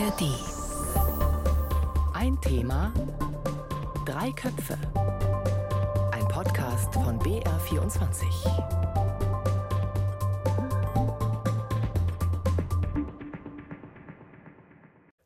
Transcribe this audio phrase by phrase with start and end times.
[0.00, 0.22] ARD.
[2.14, 2.92] Ein Thema,
[4.06, 4.78] drei Köpfe.
[6.12, 8.24] Ein Podcast von BR24.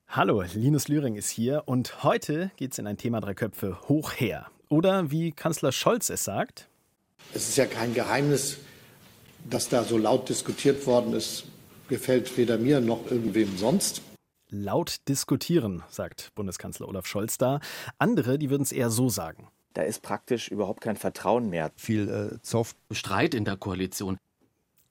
[0.08, 4.12] Hallo, Linus Lühring ist hier und heute geht es in ein Thema drei Köpfe hoch
[4.14, 4.48] her.
[4.68, 6.68] Oder wie Kanzler Scholz es sagt.
[7.32, 8.58] Es ist ja kein Geheimnis,
[9.48, 11.44] dass da so laut diskutiert worden ist,
[11.88, 14.02] gefällt weder mir noch irgendwem sonst.
[14.54, 17.58] Laut diskutieren, sagt Bundeskanzler Olaf Scholz da.
[17.98, 19.48] Andere, die würden es eher so sagen.
[19.72, 21.72] Da ist praktisch überhaupt kein Vertrauen mehr.
[21.74, 22.76] Viel äh, Zoff.
[22.92, 24.16] Streit in der Koalition.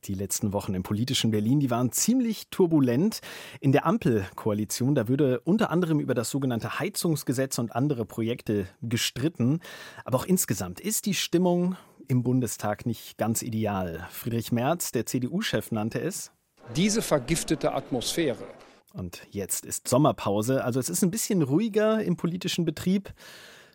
[0.04, 3.22] Die letzten Wochen im politischen Berlin, die waren ziemlich turbulent.
[3.62, 9.62] In der Ampelkoalition, da würde unter anderem über das sogenannte Heizungsgesetz und andere Projekte gestritten.
[10.04, 11.78] Aber auch insgesamt ist die Stimmung
[12.10, 14.06] im Bundestag nicht ganz ideal.
[14.12, 16.32] Friedrich Merz, der CDU-Chef, nannte es
[16.76, 18.48] diese vergiftete Atmosphäre.
[18.94, 23.12] Und jetzt ist Sommerpause, also es ist ein bisschen ruhiger im politischen Betrieb.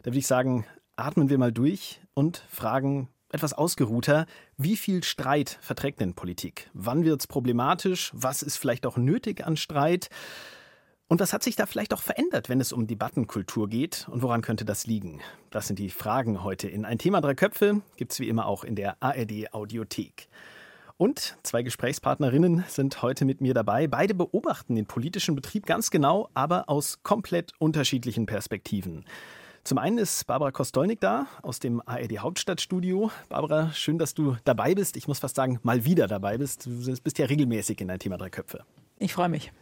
[0.03, 0.65] Da würde ich sagen,
[0.97, 4.27] atmen wir mal durch und fragen etwas ausgeruhter,
[4.57, 6.71] wie viel Streit verträgt denn Politik?
[6.73, 8.11] Wann wird es problematisch?
[8.15, 10.09] Was ist vielleicht auch nötig an Streit?
[11.09, 14.07] Und was hat sich da vielleicht auch verändert, wenn es um Debattenkultur geht?
[14.11, 15.21] Und woran könnte das liegen?
[15.51, 17.83] Das sind die Fragen heute in Ein Thema Drei Köpfe.
[17.97, 20.29] Gibt es wie immer auch in der ARD Audiothek.
[20.99, 23.87] Und zwei Gesprächspartnerinnen sind heute mit mir dabei.
[23.87, 29.05] Beide beobachten den politischen Betrieb ganz genau, aber aus komplett unterschiedlichen Perspektiven.
[29.63, 33.13] Zum einen ist Barbara Kostolnik da aus dem ARD Hauptstadtstudio.
[33.29, 34.97] Barbara, schön, dass du dabei bist.
[34.97, 36.67] Ich muss fast sagen, mal wieder dabei bist.
[36.67, 38.65] Du bist ja regelmäßig in ein Thema Drei Köpfe.
[38.99, 39.53] Ich freue mich.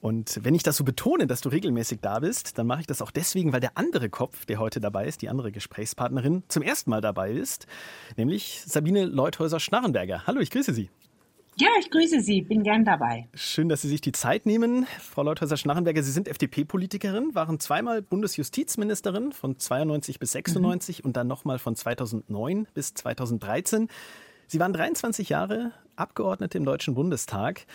[0.00, 3.02] Und wenn ich das so betone, dass du regelmäßig da bist, dann mache ich das
[3.02, 6.88] auch deswegen, weil der andere Kopf, der heute dabei ist, die andere Gesprächspartnerin, zum ersten
[6.88, 7.66] Mal dabei ist,
[8.16, 10.26] nämlich Sabine Leuthäuser-Schnarrenberger.
[10.26, 10.88] Hallo, ich grüße Sie.
[11.56, 13.28] Ja, ich grüße Sie, bin gern dabei.
[13.34, 14.86] Schön, dass Sie sich die Zeit nehmen.
[14.98, 21.06] Frau Leuthäuser-Schnarrenberger, Sie sind FDP-Politikerin, waren zweimal Bundesjustizministerin von 92 bis 96 mhm.
[21.06, 23.88] und dann nochmal von 2009 bis 2013.
[24.46, 27.66] Sie waren 23 Jahre Abgeordnete im Deutschen Bundestag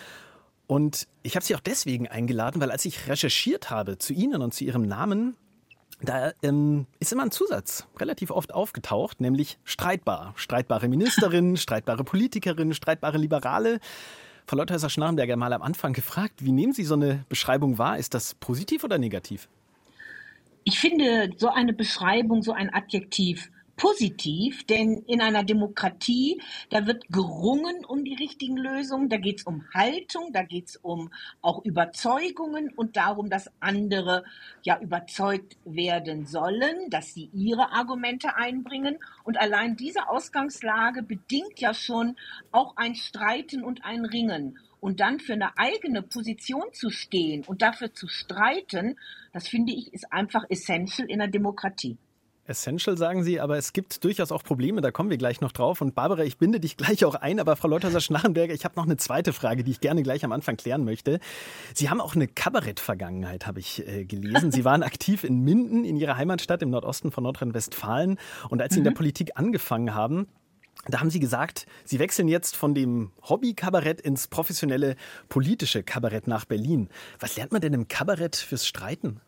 [0.66, 4.52] und ich habe Sie auch deswegen eingeladen, weil als ich recherchiert habe zu Ihnen und
[4.52, 5.36] zu Ihrem Namen,
[6.02, 10.34] da ähm, ist immer ein Zusatz relativ oft aufgetaucht, nämlich streitbar.
[10.36, 13.80] Streitbare Ministerin, streitbare Politikerin, streitbare Liberale.
[14.46, 17.98] Frau Leuthäuser-Schnarrenberger mal am Anfang gefragt, wie nehmen Sie so eine Beschreibung wahr?
[17.98, 19.48] Ist das positiv oder negativ?
[20.64, 27.08] Ich finde so eine Beschreibung, so ein Adjektiv positiv, denn in einer Demokratie, da wird
[27.08, 31.10] gerungen um die richtigen Lösungen, da geht es um Haltung, da geht es um
[31.42, 34.24] auch Überzeugungen und darum, dass andere
[34.62, 38.98] ja überzeugt werden sollen, dass sie ihre Argumente einbringen.
[39.24, 42.16] Und allein diese Ausgangslage bedingt ja schon
[42.52, 44.58] auch ein Streiten und ein Ringen.
[44.80, 48.96] Und dann für eine eigene Position zu stehen und dafür zu streiten,
[49.32, 51.98] das finde ich, ist einfach essential in der Demokratie.
[52.48, 55.80] Essential sagen Sie, aber es gibt durchaus auch Probleme, da kommen wir gleich noch drauf.
[55.80, 58.96] Und Barbara, ich binde dich gleich auch ein, aber Frau Leuthäuser-Schnarrenberger, ich habe noch eine
[58.96, 61.18] zweite Frage, die ich gerne gleich am Anfang klären möchte.
[61.74, 64.52] Sie haben auch eine Kabarett-Vergangenheit, habe ich äh, gelesen.
[64.52, 68.18] Sie waren aktiv in Minden, in Ihrer Heimatstadt im Nordosten von Nordrhein-Westfalen.
[68.48, 68.82] Und als Sie mhm.
[68.82, 68.96] in der mhm.
[68.96, 70.28] Politik angefangen haben,
[70.88, 74.94] da haben Sie gesagt, Sie wechseln jetzt von dem Hobby-Kabarett ins professionelle
[75.28, 76.90] politische Kabarett nach Berlin.
[77.18, 79.20] Was lernt man denn im Kabarett fürs Streiten?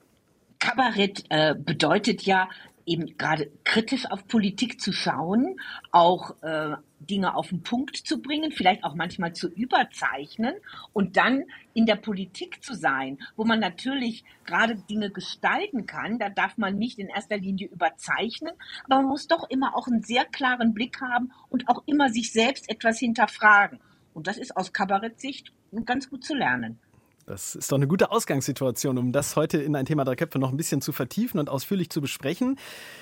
[0.60, 2.48] Kabarett äh, bedeutet ja,
[2.88, 5.60] eben gerade kritisch auf Politik zu schauen,
[5.92, 10.54] auch äh, Dinge auf den Punkt zu bringen, vielleicht auch manchmal zu überzeichnen
[10.92, 11.44] und dann
[11.74, 16.18] in der Politik zu sein, wo man natürlich gerade Dinge gestalten kann.
[16.18, 18.54] Da darf man nicht in erster Linie überzeichnen,
[18.84, 22.32] aber man muss doch immer auch einen sehr klaren Blick haben und auch immer sich
[22.32, 23.78] selbst etwas hinterfragen.
[24.14, 25.52] Und das ist aus Kabarettsicht
[25.84, 26.80] ganz gut zu lernen.
[27.28, 30.50] Das ist doch eine gute Ausgangssituation, um das heute in ein Thema der Köpfe noch
[30.50, 32.58] ein bisschen zu vertiefen und ausführlich zu besprechen.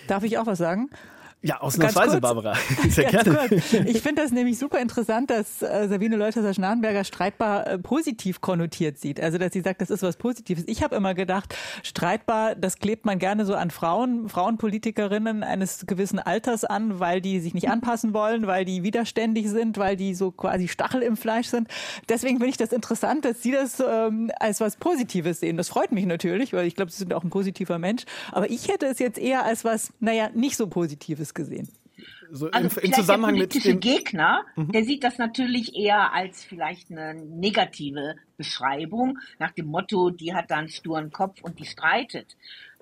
[0.09, 0.91] Darf ich auch was sagen?
[1.43, 2.55] Ja, ausnahmsweise, Barbara.
[2.89, 3.49] Sehr gerne.
[3.49, 3.73] Kurz.
[3.73, 9.21] Ich finde das nämlich super interessant, dass äh, Sabine Leuthäuser-Schnarrenberger streitbar äh, positiv konnotiert sieht.
[9.21, 10.65] Also, dass sie sagt, das ist was Positives.
[10.67, 11.55] Ich habe immer gedacht,
[11.85, 17.39] streitbar, das klebt man gerne so an Frauen, Frauenpolitikerinnen eines gewissen Alters an, weil die
[17.39, 21.47] sich nicht anpassen wollen, weil die widerständig sind, weil die so quasi Stachel im Fleisch
[21.47, 21.69] sind.
[22.09, 25.57] Deswegen finde ich das interessant, dass Sie das ähm, als was Positives sehen.
[25.57, 28.05] Das freut mich natürlich, weil ich glaube, Sie sind auch ein positiver Mensch.
[28.33, 31.69] Aber ich hätte es jetzt eher als was, naja, nicht so Positives gesehen.
[32.31, 34.73] So also im, im Zusammenhang der politische mit dem Gegner, mhm.
[34.73, 40.51] der sieht das natürlich eher als vielleicht eine negative Beschreibung nach dem Motto, die hat
[40.51, 42.37] da einen sturen Kopf und die streitet.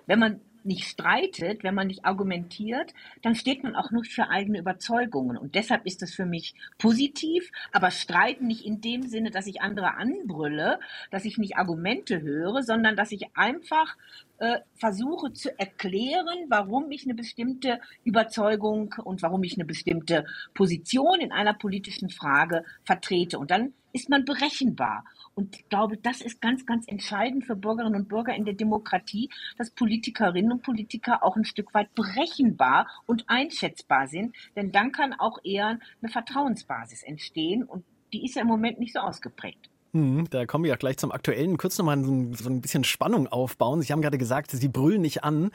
[0.07, 4.59] Wenn man nicht streitet, wenn man nicht argumentiert, dann steht man auch nicht für eigene
[4.59, 5.37] Überzeugungen.
[5.37, 9.61] Und deshalb ist es für mich positiv, aber streiten nicht in dem Sinne, dass ich
[9.61, 10.81] andere anbrülle,
[11.11, 13.97] dass ich nicht Argumente höre, sondern dass ich einfach
[14.39, 20.25] äh, versuche zu erklären, warum ich eine bestimmte Überzeugung und warum ich eine bestimmte
[20.55, 23.39] Position in einer politischen Frage vertrete.
[23.39, 25.05] Und dann ist man berechenbar.
[25.35, 29.31] Und ich glaube, das ist ganz, ganz entscheidend für Bürgerinnen und Bürger in der Demokratie,
[29.57, 34.37] dass Politikerinnen und Politiker auch ein Stück weit berechenbar und einschätzbar sind.
[34.57, 37.63] Denn dann kann auch eher eine Vertrauensbasis entstehen.
[37.63, 39.71] Und die ist ja im Moment nicht so ausgeprägt.
[39.95, 41.57] Hm, da kommen wir auch gleich zum Aktuellen.
[41.57, 43.81] Kurz nochmal so ein, so ein bisschen Spannung aufbauen.
[43.81, 45.53] Sie haben gerade gesagt, Sie brüllen nicht an.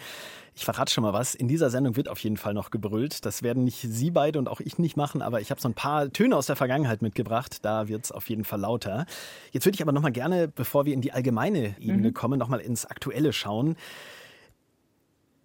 [0.55, 1.35] Ich verrate schon mal was.
[1.35, 3.25] In dieser Sendung wird auf jeden Fall noch gebrüllt.
[3.25, 5.73] Das werden nicht Sie beide und auch ich nicht machen, aber ich habe so ein
[5.73, 7.65] paar Töne aus der Vergangenheit mitgebracht.
[7.65, 9.05] Da wird es auf jeden Fall lauter.
[9.51, 12.13] Jetzt würde ich aber nochmal gerne, bevor wir in die allgemeine Ebene mhm.
[12.13, 13.75] kommen, nochmal ins Aktuelle schauen.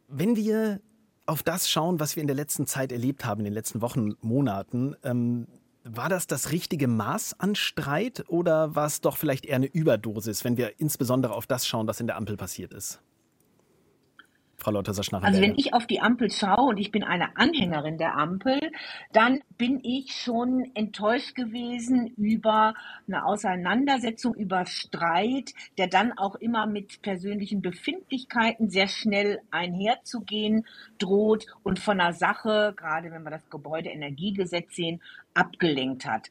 [0.06, 0.80] Wenn wir
[1.26, 4.14] auf das schauen, was wir in der letzten Zeit erlebt haben, in den letzten Wochen,
[4.20, 5.48] Monaten, ähm,
[5.84, 10.42] war das das richtige Maß an Streit oder war es doch vielleicht eher eine Überdosis,
[10.44, 13.00] wenn wir insbesondere auf das schauen, was in der Ampel passiert ist?
[14.64, 15.36] Frau Lauter-Saschnarrenberger?
[15.36, 18.58] Also wenn ich auf die Ampel schaue und ich bin eine Anhängerin der Ampel,
[19.12, 22.74] dann bin ich schon enttäuscht gewesen über
[23.06, 30.66] eine Auseinandersetzung, über Streit, der dann auch immer mit persönlichen Befindlichkeiten sehr schnell einherzugehen
[30.98, 35.02] droht und von einer Sache, gerade wenn wir das Gebäudeenergiegesetz sehen,
[35.34, 36.30] abgelenkt hat.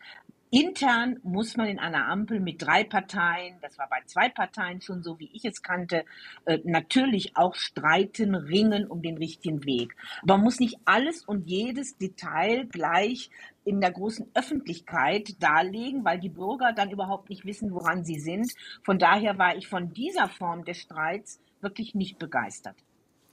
[0.54, 5.02] Intern muss man in einer Ampel mit drei Parteien, das war bei zwei Parteien schon
[5.02, 6.06] so, wie ich es kannte,
[6.46, 9.96] äh, natürlich auch streiten, ringen um den richtigen Weg.
[10.22, 13.32] Aber man muss nicht alles und jedes Detail gleich
[13.66, 18.54] in der großen Öffentlichkeit darlegen, weil die Bürger dann überhaupt nicht wissen, woran sie sind.
[18.84, 22.76] Von daher war ich von dieser Form des Streits wirklich nicht begeistert.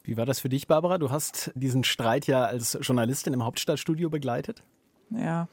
[0.04, 0.96] Wie war das für dich, Barbara?
[0.96, 4.62] Du hast diesen Streit ja als Journalistin im Hauptstadtstudio begleitet.
[5.10, 5.48] Ja,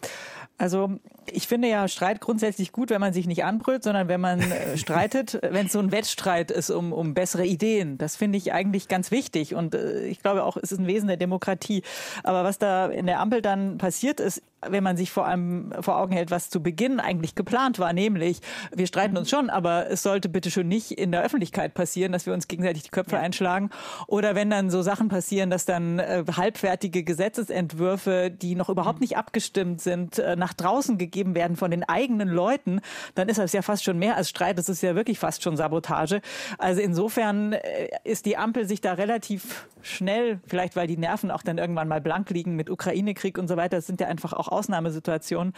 [0.58, 1.00] also
[1.32, 4.78] ich finde ja Streit grundsätzlich gut, wenn man sich nicht anbrüllt, sondern wenn man äh,
[4.78, 7.98] streitet, wenn es so ein Wettstreit ist um, um bessere Ideen.
[7.98, 11.08] Das finde ich eigentlich ganz wichtig und äh, ich glaube auch, es ist ein Wesen
[11.08, 11.84] der Demokratie.
[12.24, 15.98] Aber was da in der Ampel dann passiert ist, wenn man sich vor allem vor
[15.98, 18.40] Augen hält, was zu Beginn eigentlich geplant war, nämlich
[18.74, 22.26] wir streiten uns schon, aber es sollte bitte schon nicht in der Öffentlichkeit passieren, dass
[22.26, 23.70] wir uns gegenseitig die Köpfe einschlagen.
[24.08, 29.18] Oder wenn dann so Sachen passieren, dass dann äh, halbfertige Gesetzesentwürfe, die noch überhaupt nicht
[29.18, 32.82] abgestimmt sind, äh, nach draußen gegeben werden von den eigenen Leuten,
[33.16, 34.58] dann ist das ja fast schon mehr als Streit.
[34.58, 36.22] Das ist ja wirklich fast schon Sabotage.
[36.58, 41.44] Also insofern äh, ist die Ampel sich da relativ schnell, vielleicht weil die Nerven auch
[41.44, 44.47] dann irgendwann mal blank liegen mit Ukraine-Krieg und so weiter, das sind ja einfach auch
[44.48, 45.54] Ausnahmesituationen,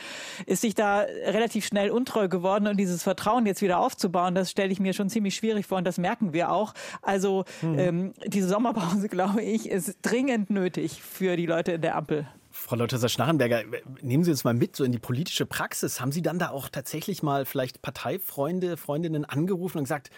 [0.46, 4.72] ist sich da relativ schnell untreu geworden und dieses Vertrauen jetzt wieder aufzubauen, das stelle
[4.72, 6.74] ich mir schon ziemlich schwierig vor und das merken wir auch.
[7.02, 7.80] Also hm.
[7.80, 12.28] ähm, diese Sommerpause, glaube ich, ist dringend nötig für die Leute in der Ampel.
[12.52, 13.64] Frau Leuthäuser-Schnarrenberger,
[14.02, 16.02] nehmen Sie uns mal mit so in die politische Praxis.
[16.02, 20.10] Haben Sie dann da auch tatsächlich mal vielleicht Parteifreunde, Freundinnen angerufen und gesagt,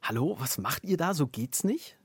[0.00, 1.14] hallo, was macht ihr da?
[1.14, 1.98] So geht's nicht?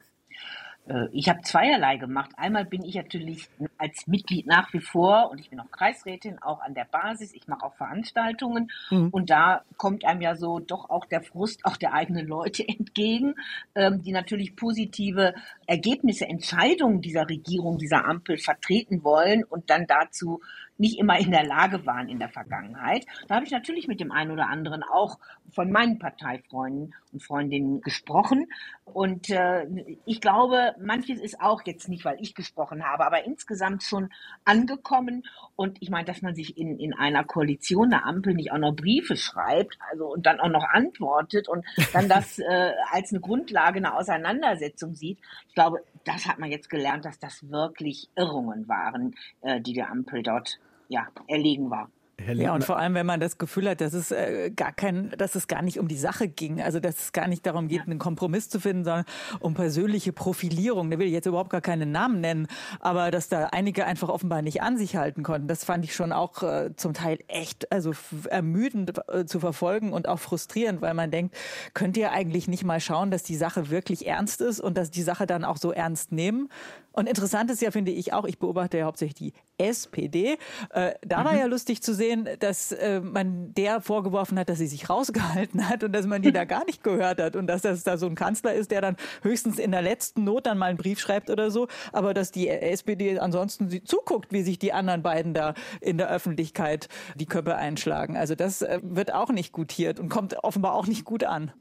[0.88, 2.32] Äh, ich habe zweierlei gemacht.
[2.38, 6.62] Einmal bin ich natürlich als Mitglied nach wie vor und ich bin auch Kreisrätin, auch
[6.62, 7.34] an der Basis.
[7.34, 9.10] Ich mache auch Veranstaltungen mhm.
[9.10, 13.36] und da kommt einem ja so doch auch der Frust auch der eigenen Leute entgegen,
[13.76, 15.34] ähm, die natürlich positive
[15.68, 20.42] Ergebnisse, Entscheidungen dieser Regierung, dieser Ampel vertreten wollen und dann dazu
[20.78, 23.06] nicht immer in der Lage waren in der Vergangenheit.
[23.28, 25.18] Da habe ich natürlich mit dem einen oder anderen auch
[25.52, 28.48] von meinen Parteifreunden und Freundinnen gesprochen.
[28.84, 29.66] Und äh,
[30.06, 34.10] ich glaube, manches ist auch jetzt nicht, weil ich gesprochen habe, aber insgesamt schon
[34.44, 35.24] angekommen.
[35.56, 38.76] Und ich meine, dass man sich in, in einer Koalition, einer Ampel nicht auch noch
[38.76, 43.78] Briefe schreibt, also und dann auch noch antwortet und dann das äh, als eine Grundlage
[43.78, 45.20] eine Auseinandersetzung sieht.
[45.48, 49.90] Ich glaube, das hat man jetzt gelernt, dass das wirklich Irrungen waren, äh, die der
[49.90, 51.90] Ampel dort ja, erlegen war.
[52.34, 55.36] Ja, und vor allem, wenn man das Gefühl hat, dass es äh, gar kein, dass
[55.36, 58.00] es gar nicht um die Sache ging, also dass es gar nicht darum geht, einen
[58.00, 59.06] Kompromiss zu finden, sondern
[59.42, 60.90] um persönliche Profilierung.
[60.90, 62.48] Da will ich jetzt überhaupt gar keinen Namen nennen,
[62.80, 66.14] aber dass da einige einfach offenbar nicht an sich halten konnten, das fand ich schon
[66.14, 67.92] auch äh, zum Teil echt, also
[68.30, 71.36] ermüdend äh, zu verfolgen und auch frustrierend, weil man denkt,
[71.74, 75.04] könnt ihr eigentlich nicht mal schauen, dass die Sache wirklich ernst ist und dass die
[75.04, 76.50] Sache dann auch so ernst nehmen?
[76.96, 80.38] Und interessant ist ja, finde ich auch, ich beobachte ja hauptsächlich die SPD.
[80.72, 81.26] Äh, da mhm.
[81.26, 85.68] war ja lustig zu sehen, dass äh, man der vorgeworfen hat, dass sie sich rausgehalten
[85.70, 88.08] hat und dass man die da gar nicht gehört hat und dass das da so
[88.08, 91.30] ein Kanzler ist, der dann höchstens in der letzten Not dann mal einen Brief schreibt
[91.30, 95.98] oder so, aber dass die SPD ansonsten zuguckt, wie sich die anderen beiden da in
[95.98, 98.18] der Öffentlichkeit die Köpfe einschlagen.
[98.18, 101.52] Also das äh, wird auch nicht gutiert und kommt offenbar auch nicht gut an.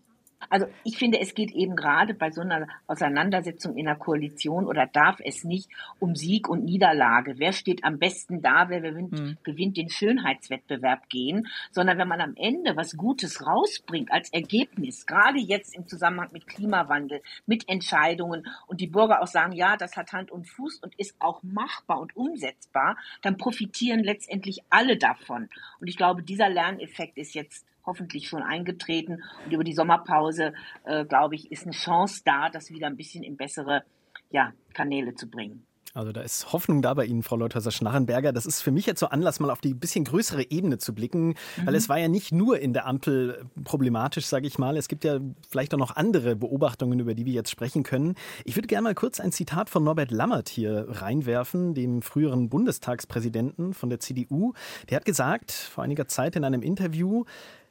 [0.50, 4.86] Also ich finde, es geht eben gerade bei so einer Auseinandersetzung in der Koalition oder
[4.86, 9.36] darf es nicht um Sieg und Niederlage, wer steht am besten da, wer gewinnt, mhm.
[9.42, 15.38] gewinnt den Schönheitswettbewerb gehen, sondern wenn man am Ende was Gutes rausbringt als Ergebnis, gerade
[15.38, 20.12] jetzt im Zusammenhang mit Klimawandel, mit Entscheidungen und die Bürger auch sagen, ja, das hat
[20.12, 25.48] Hand und Fuß und ist auch machbar und umsetzbar, dann profitieren letztendlich alle davon.
[25.80, 29.22] Und ich glaube, dieser Lerneffekt ist jetzt hoffentlich schon eingetreten.
[29.44, 30.52] Und über die Sommerpause,
[30.84, 33.84] äh, glaube ich, ist eine Chance da, das wieder ein bisschen in bessere
[34.30, 35.66] ja, Kanäle zu bringen.
[35.94, 38.32] Also da ist Hoffnung da bei Ihnen, Frau Leuthäuser-Schnarrenberger.
[38.32, 41.28] Das ist für mich jetzt so Anlass, mal auf die bisschen größere Ebene zu blicken,
[41.28, 41.34] mhm.
[41.66, 44.76] weil es war ja nicht nur in der Ampel problematisch, sage ich mal.
[44.76, 48.16] Es gibt ja vielleicht auch noch andere Beobachtungen, über die wir jetzt sprechen können.
[48.44, 53.72] Ich würde gerne mal kurz ein Zitat von Norbert Lammert hier reinwerfen, dem früheren Bundestagspräsidenten
[53.72, 54.52] von der CDU.
[54.90, 57.24] Der hat gesagt vor einiger Zeit in einem Interview,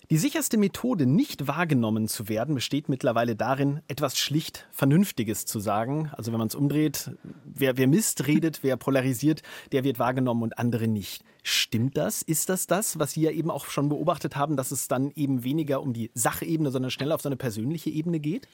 [0.10, 6.10] die sicherste Methode, nicht wahrgenommen zu werden, besteht mittlerweile darin, etwas schlicht Vernünftiges zu sagen.
[6.12, 7.12] Also wenn man es umdreht,
[7.46, 9.42] wer, wer Mist redet, wer polarisiert,
[9.72, 11.24] der wird wahrgenommen und andere nicht.
[11.42, 12.22] Stimmt das?
[12.22, 15.44] Ist das das, was Sie ja eben auch schon beobachtet haben, dass es dann eben
[15.44, 18.48] weniger um die Sachebene, sondern schneller auf so eine persönliche Ebene geht?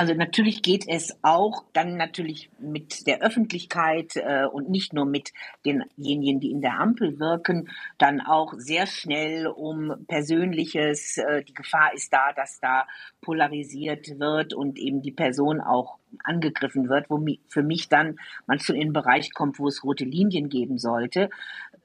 [0.00, 5.34] Also natürlich geht es auch dann natürlich mit der Öffentlichkeit äh, und nicht nur mit
[5.66, 11.18] denjenigen, die in der Ampel wirken, dann auch sehr schnell um Persönliches.
[11.18, 12.86] Äh, die Gefahr ist da, dass da
[13.20, 18.76] polarisiert wird und eben die Person auch angegriffen wird, wo für mich dann man schon
[18.76, 21.28] in einen Bereich kommt, wo es rote Linien geben sollte.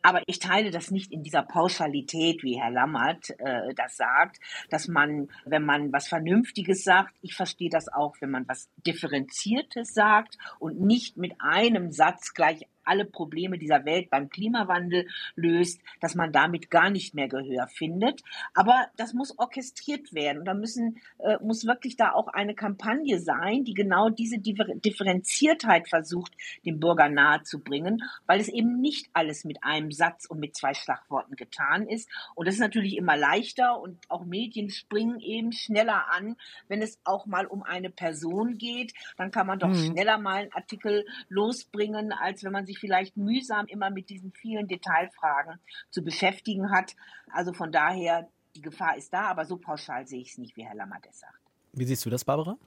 [0.06, 4.88] Aber ich teile das nicht in dieser Pauschalität, wie Herr Lammert äh, das sagt, dass
[4.88, 10.38] man, wenn man was Vernünftiges sagt, ich verstehe das auch, wenn man was Differenziertes sagt
[10.60, 16.32] und nicht mit einem Satz gleich alle Probleme dieser Welt beim Klimawandel löst, dass man
[16.32, 18.22] damit gar nicht mehr Gehör findet.
[18.54, 20.40] Aber das muss orchestriert werden.
[20.40, 25.90] Und da müssen, äh, muss wirklich da auch eine Kampagne sein, die genau diese Differenziertheit
[25.90, 26.34] versucht,
[26.66, 31.36] dem Bürger nahezubringen, weil es eben nicht alles mit einem Satz und mit zwei Schlagworten
[31.36, 32.10] getan ist.
[32.36, 36.36] Und das ist natürlich immer leichter und auch Medien springen eben schneller an,
[36.68, 38.94] wenn es auch mal um eine Person geht.
[39.18, 39.92] Dann kann man doch mhm.
[39.92, 44.32] schneller mal einen Artikel losbringen, als wenn man sich sich vielleicht mühsam immer mit diesen
[44.32, 46.96] vielen Detailfragen zu beschäftigen hat.
[47.32, 50.66] Also von daher, die Gefahr ist da, aber so pauschal sehe ich es nicht, wie
[50.66, 51.40] Herr Lammert es sagt.
[51.74, 52.58] Wie siehst du das, Barbara?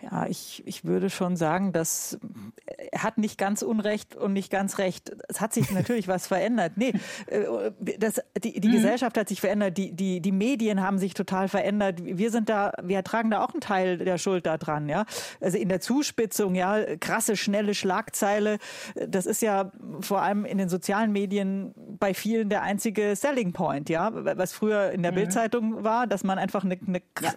[0.00, 2.18] Ja, ich, ich würde schon sagen, dass
[2.92, 5.10] er hat nicht ganz Unrecht und nicht ganz Recht.
[5.28, 6.74] Es hat sich natürlich was verändert.
[6.76, 6.92] Nee,
[7.26, 8.72] äh, das, die, die mhm.
[8.72, 12.00] Gesellschaft hat sich verändert, die, die, die Medien haben sich total verändert.
[12.04, 15.04] Wir sind da, wir tragen da auch einen Teil der Schuld da dran, ja.
[15.40, 18.58] Also in der Zuspitzung, ja, krasse, schnelle Schlagzeile.
[18.94, 23.88] Das ist ja vor allem in den sozialen Medien bei vielen der einzige Selling Point,
[23.88, 24.10] ja.
[24.12, 25.16] Was früher in der mhm.
[25.16, 27.32] Bildzeitung war, dass man einfach eine, eine ja.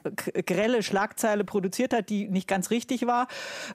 [0.46, 3.28] grelle Schlagzeile produziert hat, die nicht ganz richtig war.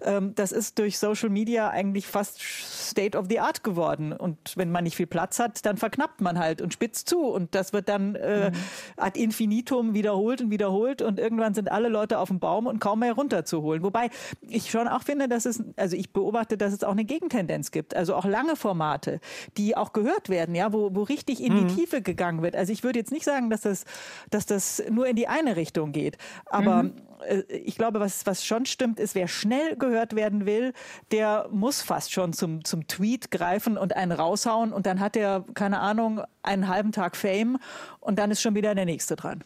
[0.02, 4.12] Ähm, das ist durch Social Media eigentlich fast State of the Art geworden.
[4.12, 7.20] Und wenn man nicht viel Platz hat, dann verknappt man halt und spitzt zu.
[7.20, 8.56] Und das wird dann äh, mhm.
[8.98, 11.00] ad infinitum wiederholt und wiederholt.
[11.00, 13.82] Und irgendwann sind alle Leute auf dem Baum und kaum mehr runterzuholen.
[13.82, 14.10] Wobei
[14.42, 17.96] ich schon auch finde, dass es, also ich beobachte, dass es auch eine Gegentendenz gibt.
[17.96, 19.20] Also auch lange Formate,
[19.56, 21.68] die auch gehört werden, ja, wo, wo richtig in mhm.
[21.68, 22.54] die Tiefe gegangen wird.
[22.54, 23.86] Also ich würde jetzt nicht sagen, dass das,
[24.28, 26.18] dass das nur in die eine Richtung geht.
[26.44, 26.92] Aber mhm.
[27.24, 30.72] Äh, ich glaube, was, was schon stimmt, ist, wer schnell gehört werden will,
[31.10, 35.44] der muss fast schon zum, zum Tweet greifen und einen raushauen und dann hat er,
[35.54, 37.58] keine Ahnung, einen halben Tag Fame
[38.00, 39.44] und dann ist schon wieder der nächste dran.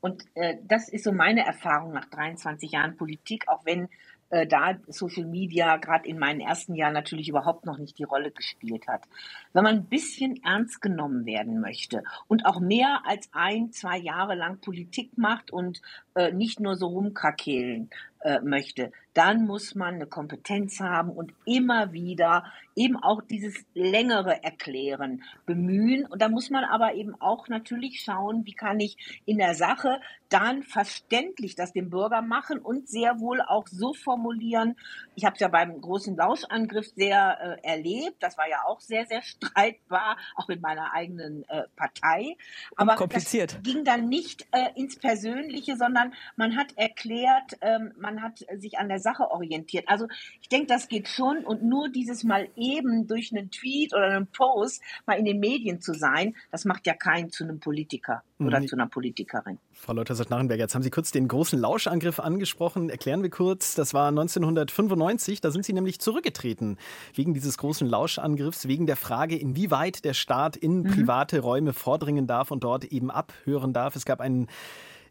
[0.00, 3.88] Und äh, das ist so meine Erfahrung nach 23 Jahren Politik, auch wenn
[4.30, 8.30] äh, da Social Media gerade in meinen ersten Jahren natürlich überhaupt noch nicht die Rolle
[8.30, 9.02] gespielt hat.
[9.52, 14.34] Wenn man ein bisschen ernst genommen werden möchte und auch mehr als ein, zwei Jahre
[14.34, 15.80] lang Politik macht und
[16.14, 17.90] äh, nicht nur so rumkrakehlen
[18.20, 22.44] äh, möchte, dann muss man eine Kompetenz haben und immer wieder
[22.74, 26.04] eben auch dieses längere Erklären bemühen.
[26.04, 30.00] Und da muss man aber eben auch natürlich schauen, wie kann ich in der Sache
[30.28, 34.76] dann verständlich das dem Bürger machen und sehr wohl auch so formulieren.
[35.14, 38.16] Ich habe es ja beim großen Lauschangriff sehr äh, erlebt.
[38.20, 42.36] Das war ja auch sehr, sehr streitbar, auch mit meiner eigenen äh, Partei.
[42.76, 43.60] Aber kompliziert.
[43.62, 48.88] ging dann nicht äh, ins Persönliche, sondern man hat erklärt, ähm, man hat sich an
[48.88, 49.84] der Sache orientiert.
[49.86, 50.06] Also
[50.42, 54.26] ich denke, das geht schon und nur dieses mal eben durch einen Tweet oder einen
[54.26, 58.60] Post mal in den Medien zu sein, das macht ja keinen zu einem Politiker oder
[58.60, 58.66] mhm.
[58.66, 59.58] zu einer Politikerin.
[59.72, 62.90] Frau Leuthersert-Nachenberger, jetzt haben Sie kurz den großen Lauschangriff angesprochen.
[62.90, 66.78] Erklären wir kurz, das war 1995, da sind Sie nämlich zurückgetreten
[67.14, 70.90] wegen dieses großen Lauschangriffs, wegen der Frage, inwieweit der Staat in mhm.
[70.90, 73.94] private Räume vordringen darf und dort eben abhören darf.
[73.94, 74.48] Es gab einen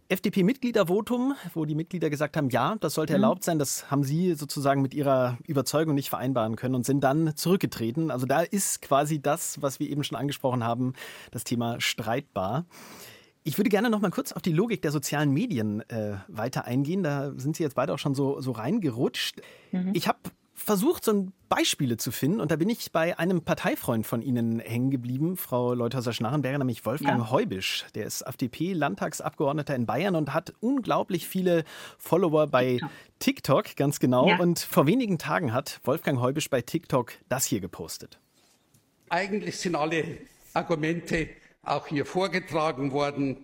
[0.10, 3.24] FDP-Mitgliedervotum, wo die Mitglieder gesagt haben, ja, das sollte mhm.
[3.24, 7.36] erlaubt sein, das haben sie sozusagen mit ihrer Überzeugung nicht vereinbaren können und sind dann
[7.36, 8.12] zurückgetreten.
[8.12, 10.94] Also da ist quasi das, was wir eben schon angesprochen haben,
[11.32, 12.66] das Thema streitbar.
[13.44, 17.04] Ich würde gerne noch mal kurz auf die Logik der sozialen Medien äh, weiter eingehen.
[17.04, 19.42] Da sind Sie jetzt beide auch schon so, so reingerutscht.
[19.72, 19.92] Mhm.
[19.94, 20.20] Ich habe
[20.56, 22.40] versucht, so Beispiele zu finden.
[22.40, 27.20] Und da bin ich bei einem Parteifreund von Ihnen hängen geblieben, Frau Leuthauser-Schnarrenberger, nämlich Wolfgang
[27.20, 27.30] ja.
[27.30, 27.86] Heubisch.
[27.94, 31.66] Der ist FDP-Landtagsabgeordneter in Bayern und hat unglaublich viele
[31.98, 32.80] Follower bei
[33.20, 34.28] TikTok, TikTok ganz genau.
[34.28, 34.40] Ja.
[34.40, 38.20] Und vor wenigen Tagen hat Wolfgang Heubisch bei TikTok das hier gepostet.
[39.10, 40.18] Eigentlich sind alle
[40.54, 41.30] Argumente
[41.64, 43.44] auch hier vorgetragen worden.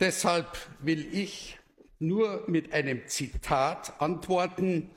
[0.00, 0.46] Deshalb
[0.80, 1.58] will ich
[1.98, 4.90] nur mit einem Zitat antworten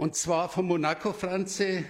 [0.00, 1.84] und zwar von Monaco Franze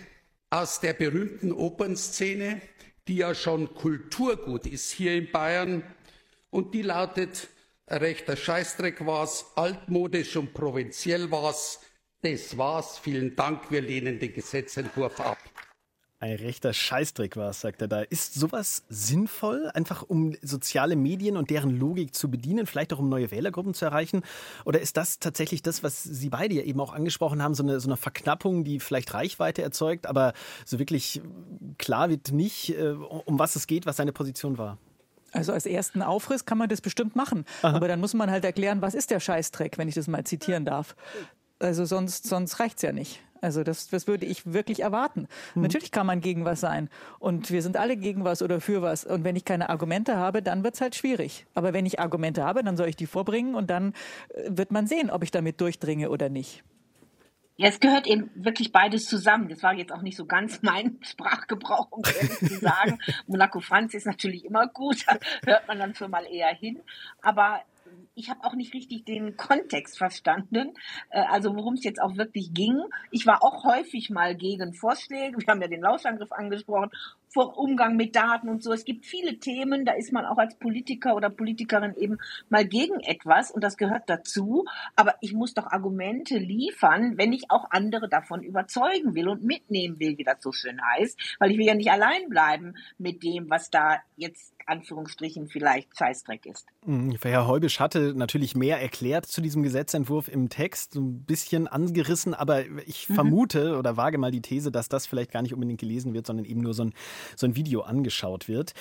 [0.50, 2.60] aus der berühmten Opernszene,
[3.06, 5.84] die ja schon Kulturgut ist hier in Bayern.
[6.50, 7.46] Und die lautet,
[7.86, 11.82] rechter Scheißdreck war's, altmodisch und provinziell war's,
[12.20, 15.38] das war's, vielen Dank, wir lehnen den Gesetzentwurf ab.
[16.22, 18.02] Ein rechter Scheißdreck war es, sagt er da.
[18.02, 23.08] Ist sowas sinnvoll, einfach um soziale Medien und deren Logik zu bedienen, vielleicht auch um
[23.08, 24.22] neue Wählergruppen zu erreichen?
[24.66, 27.80] Oder ist das tatsächlich das, was Sie beide ja eben auch angesprochen haben, so eine,
[27.80, 30.34] so eine Verknappung, die vielleicht Reichweite erzeugt, aber
[30.66, 31.22] so wirklich
[31.78, 34.76] klar wird nicht, äh, um was es geht, was seine Position war?
[35.32, 37.46] Also als ersten Aufriss kann man das bestimmt machen.
[37.62, 37.74] Aha.
[37.74, 40.66] Aber dann muss man halt erklären, was ist der Scheißdreck, wenn ich das mal zitieren
[40.66, 40.96] darf.
[41.60, 43.22] Also sonst, sonst reicht's ja nicht.
[43.40, 45.28] Also das, das würde ich wirklich erwarten.
[45.54, 45.62] Mhm.
[45.62, 46.88] Natürlich kann man gegen was sein.
[47.18, 49.04] Und wir sind alle gegen was oder für was.
[49.04, 51.46] Und wenn ich keine Argumente habe, dann wird es halt schwierig.
[51.54, 53.94] Aber wenn ich Argumente habe, dann soll ich die vorbringen und dann
[54.34, 56.62] äh, wird man sehen, ob ich damit durchdringe oder nicht.
[57.60, 59.50] Ja, es gehört eben wirklich beides zusammen.
[59.50, 62.98] Das war jetzt auch nicht so ganz mein Sprachgebrauch, um ehrlich zu sagen.
[63.26, 66.80] Monaco Franz ist natürlich immer gut, da hört man dann schon mal eher hin.
[67.20, 67.60] Aber
[68.14, 70.74] ich habe auch nicht richtig den Kontext verstanden,
[71.10, 72.80] äh, also worum es jetzt auch wirklich ging.
[73.10, 75.38] Ich war auch häufig mal gegen Vorschläge.
[75.38, 76.90] Wir haben ja den Lauschangriff angesprochen
[77.32, 78.72] vor Umgang mit Daten und so.
[78.72, 82.18] Es gibt viele Themen, da ist man auch als Politiker oder Politikerin eben
[82.48, 84.64] mal gegen etwas und das gehört dazu.
[84.96, 90.00] Aber ich muss doch Argumente liefern, wenn ich auch andere davon überzeugen will und mitnehmen
[90.00, 93.48] will, wie das so schön heißt, weil ich will ja nicht allein bleiben mit dem,
[93.48, 96.66] was da jetzt Anführungsstrichen vielleicht Scheißdreck ist.
[97.30, 102.34] Herr Heubisch hatte natürlich mehr erklärt zu diesem Gesetzentwurf im Text, so ein bisschen angerissen,
[102.34, 103.14] aber ich mhm.
[103.14, 106.46] vermute oder wage mal die These, dass das vielleicht gar nicht unbedingt gelesen wird, sondern
[106.46, 106.94] eben nur so ein
[107.36, 108.72] so ein Video angeschaut wird.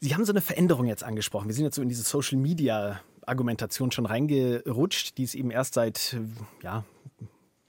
[0.00, 1.48] Sie haben so eine Veränderung jetzt angesprochen.
[1.48, 5.74] Wir sind jetzt so in diese Social Media Argumentation schon reingerutscht, die es eben erst
[5.74, 6.16] seit,
[6.62, 6.84] ja,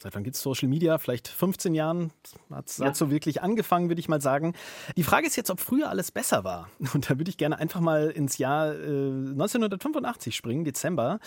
[0.01, 0.97] seit wann gibt es Social Media?
[0.97, 2.11] Vielleicht 15 Jahren
[2.49, 2.93] hat es ja.
[2.93, 4.53] so wirklich angefangen, würde ich mal sagen.
[4.97, 6.69] Die Frage ist jetzt, ob früher alles besser war.
[6.93, 11.19] Und da würde ich gerne einfach mal ins Jahr äh, 1985 springen, Dezember.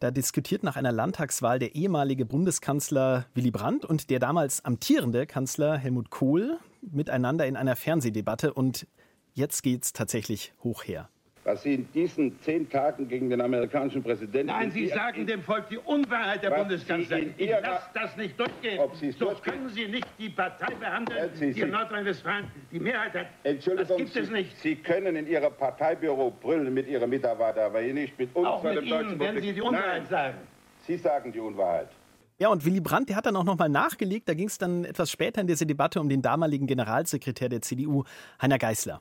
[0.00, 5.78] Da diskutiert nach einer Landtagswahl der ehemalige Bundeskanzler Willy Brandt und der damals amtierende Kanzler
[5.78, 6.58] Helmut Kohl
[6.90, 8.86] miteinander in einer Fernsehdebatte und
[9.34, 11.08] jetzt geht es tatsächlich hoch her.
[11.44, 14.48] Was Sie in diesen zehn Tagen gegen den amerikanischen Präsidenten.
[14.48, 17.34] Nein, Sie sagen dem Volk die Unwahrheit der Bundeskanzlerin.
[17.36, 18.80] Ich lasse das nicht durchgehen.
[18.80, 19.52] Ob Sie so durchgehen?
[19.52, 23.26] können Sie nicht die Partei behandeln, Sie, die in Nordrhein-Westfalen die Mehrheit hat.
[23.44, 24.58] Entschuldigung, das gibt Sie, es nicht.
[24.58, 28.48] Sie können in Ihrem Parteibüro brüllen mit Ihren Mitarbeitern, aber hier nicht mit uns.
[28.48, 30.10] Auch mit Ihnen, wenn Sie die Unwahrheit Nein.
[30.10, 30.38] sagen.
[30.84, 31.90] Sie sagen die Unwahrheit.
[32.38, 34.28] Ja, und Willy Brandt, der hat dann auch nochmal nachgelegt.
[34.28, 38.04] Da ging es dann etwas später in dieser Debatte um den damaligen Generalsekretär der CDU,
[38.40, 39.00] Heiner Geißler.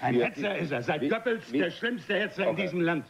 [0.00, 2.50] Ein Hetzer ist er, seit Goebbels der schlimmste Hetzer okay.
[2.50, 3.06] in diesem Land.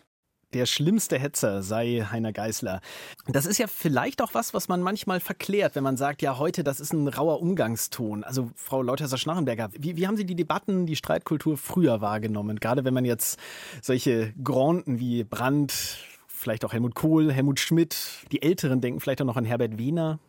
[0.54, 2.80] Der schlimmste Hetzer sei Heiner Geißler.
[3.26, 6.62] Das ist ja vielleicht auch was, was man manchmal verklärt, wenn man sagt, ja, heute,
[6.62, 8.24] das ist ein rauer Umgangston.
[8.24, 12.60] Also, Frau Leuthäuser-Schnarrenberger, wie, wie haben Sie die Debatten, die Streitkultur früher wahrgenommen?
[12.60, 13.40] Gerade wenn man jetzt
[13.82, 15.98] solche Granden wie Brandt,
[16.46, 20.20] vielleicht auch Helmut Kohl, Helmut Schmidt, die Älteren denken vielleicht auch noch an Herbert Wehner.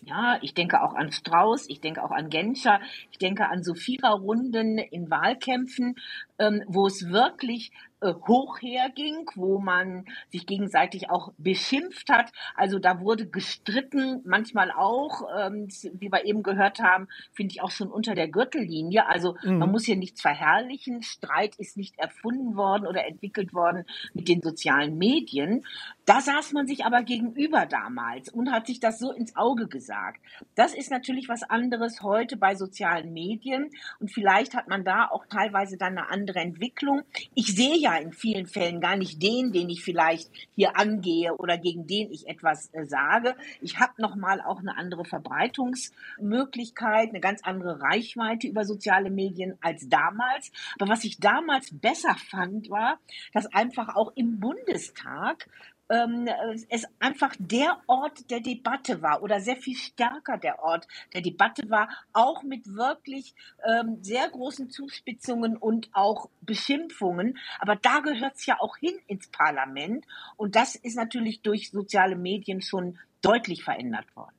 [0.00, 2.80] Ja, ich denke auch an Strauß, ich denke auch an Genscher,
[3.12, 5.96] ich denke an so Viererrunden in Wahlkämpfen,
[6.38, 12.30] ähm, wo es wirklich hoch herging, wo man sich gegenseitig auch beschimpft hat.
[12.54, 17.70] Also da wurde gestritten, manchmal auch, ähm, wie wir eben gehört haben, finde ich auch
[17.70, 19.06] schon unter der Gürtellinie.
[19.06, 19.58] Also mhm.
[19.58, 21.02] man muss hier nichts verherrlichen.
[21.02, 25.64] Streit ist nicht erfunden worden oder entwickelt worden mit den sozialen Medien.
[26.04, 30.20] Da saß man sich aber gegenüber damals und hat sich das so ins Auge gesagt.
[30.54, 35.26] Das ist natürlich was anderes heute bei sozialen Medien und vielleicht hat man da auch
[35.26, 37.02] teilweise dann eine andere Entwicklung.
[37.34, 41.56] Ich sehe ja in vielen Fällen gar nicht den, den ich vielleicht hier angehe oder
[41.56, 43.36] gegen den ich etwas äh, sage.
[43.60, 49.88] Ich habe nochmal auch eine andere Verbreitungsmöglichkeit, eine ganz andere Reichweite über soziale Medien als
[49.88, 50.50] damals.
[50.80, 52.98] Aber was ich damals besser fand, war,
[53.32, 55.48] dass einfach auch im Bundestag
[55.90, 56.28] ähm,
[56.68, 61.68] es einfach der Ort der Debatte war oder sehr viel stärker der Ort der Debatte
[61.70, 67.38] war, auch mit wirklich ähm, sehr großen Zuspitzungen und auch Beschimpfungen.
[67.58, 72.16] Aber da gehört es ja auch hin ins Parlament und das ist natürlich durch soziale
[72.16, 74.34] Medien schon deutlich verändert worden.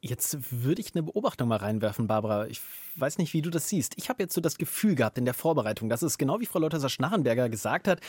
[0.00, 2.46] Jetzt würde ich eine Beobachtung mal reinwerfen, Barbara.
[2.46, 2.60] Ich
[2.96, 3.94] weiß nicht, wie du das siehst.
[3.96, 6.60] Ich habe jetzt so das Gefühl gehabt in der Vorbereitung, dass es genau wie Frau
[6.60, 8.00] Leuthäuser-Schnarrenberger gesagt hat,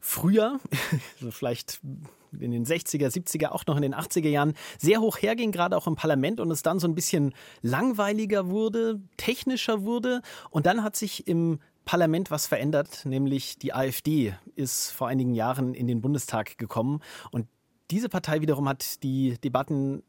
[0.00, 0.60] früher,
[1.20, 1.80] so vielleicht
[2.40, 5.86] in den 60er, 70er, auch noch in den 80er Jahren, sehr hoch herging, gerade auch
[5.86, 10.96] im Parlament und es dann so ein bisschen langweiliger wurde, technischer wurde und dann hat
[10.96, 16.58] sich im Parlament was verändert, nämlich die AfD ist vor einigen Jahren in den Bundestag
[16.58, 17.46] gekommen und
[17.90, 20.02] diese Partei wiederum hat die Debatten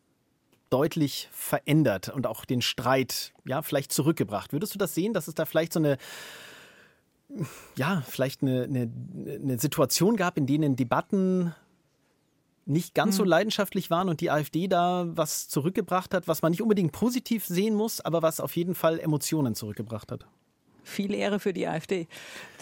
[0.75, 4.51] deutlich verändert und auch den Streit ja vielleicht zurückgebracht.
[4.51, 5.97] Würdest du das sehen, dass es da vielleicht so eine
[7.77, 8.91] ja, vielleicht eine, eine,
[9.41, 11.55] eine Situation gab, in denen Debatten
[12.65, 13.29] nicht ganz so hm.
[13.29, 17.73] leidenschaftlich waren und die AfD da was zurückgebracht hat, was man nicht unbedingt positiv sehen
[17.73, 20.27] muss, aber was auf jeden Fall Emotionen zurückgebracht hat
[20.86, 22.08] viel Ehre für die AfD,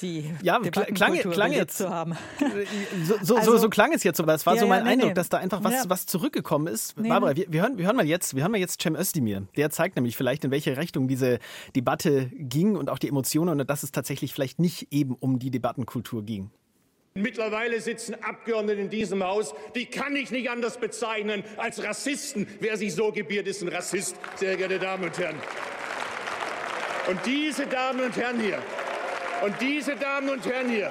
[0.01, 2.15] die ja, klang, klang jetzt zu haben.
[3.03, 4.83] So, so, also, so, so, klang es jetzt, aber es war ja, so mein ja,
[4.85, 5.13] nee, Eindruck, nee.
[5.13, 5.83] dass da einfach was, ja.
[5.87, 6.97] was zurückgekommen ist.
[6.97, 9.47] Nee, Barbara, wir, wir, hören, wir hören mal jetzt, wir hören mal jetzt Cem Özdemir.
[9.57, 11.39] Der zeigt nämlich vielleicht, in welche Richtung diese
[11.75, 15.51] Debatte ging und auch die Emotionen und dass es tatsächlich vielleicht nicht eben um die
[15.51, 16.51] Debattenkultur ging.
[17.15, 22.47] Mittlerweile sitzen Abgeordnete in diesem Haus, die kann ich nicht anders bezeichnen als Rassisten.
[22.59, 25.35] Wer sich so gebiert, ist ein Rassist, sehr geehrte Damen und Herren.
[27.07, 28.59] Und diese Damen und Herren hier,
[29.43, 30.89] und diese Damen und Herren hier,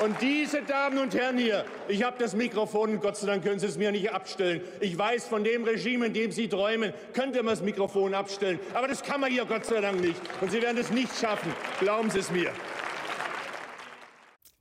[0.00, 3.66] und diese Damen und Herren hier, ich habe das Mikrofon, Gott sei Dank können Sie
[3.66, 4.62] es mir nicht abstellen.
[4.80, 8.58] Ich weiß, von dem Regime, in dem Sie träumen, könnte man das Mikrofon abstellen.
[8.72, 10.20] Aber das kann man hier Gott sei Dank nicht.
[10.40, 11.52] Und Sie werden es nicht schaffen.
[11.78, 12.50] Glauben Sie es mir.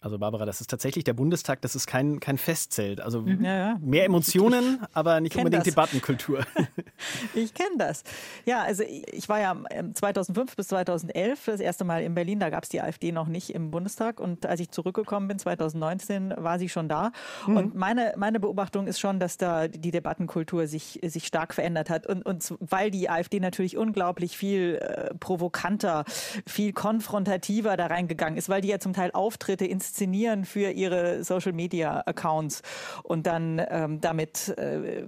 [0.04, 3.00] Also Barbara, das ist tatsächlich der Bundestag, das ist kein, kein Festzelt.
[3.00, 3.42] Also mhm.
[3.42, 3.80] ja, ja.
[3.80, 5.74] mehr Emotionen, ich, aber nicht unbedingt das.
[5.74, 6.46] Debattenkultur.
[7.34, 8.04] ich kenne das.
[8.46, 9.56] Ja, also ich war ja
[9.94, 13.56] 2005 bis 2011 das erste Mal in Berlin, da gab es die AfD noch nicht
[13.56, 17.14] im Bundestag und als ich zurückgekommen bin 2019 war sie schon da
[17.48, 17.58] mhm.
[17.58, 22.08] und meine, meine Beobachtung ist schon, dass da die Debattenkultur sich, sich stark verändert hat
[22.08, 26.04] und, und weil die AfD natürlich unglaublich viel äh, provokanter,
[26.46, 31.24] viel konfrontativer da reingegangen ist, weil die ja zum Teil Auftritte ins inszenieren für ihre
[31.24, 32.64] Social Media Accounts
[33.04, 35.06] und dann ähm, damit äh,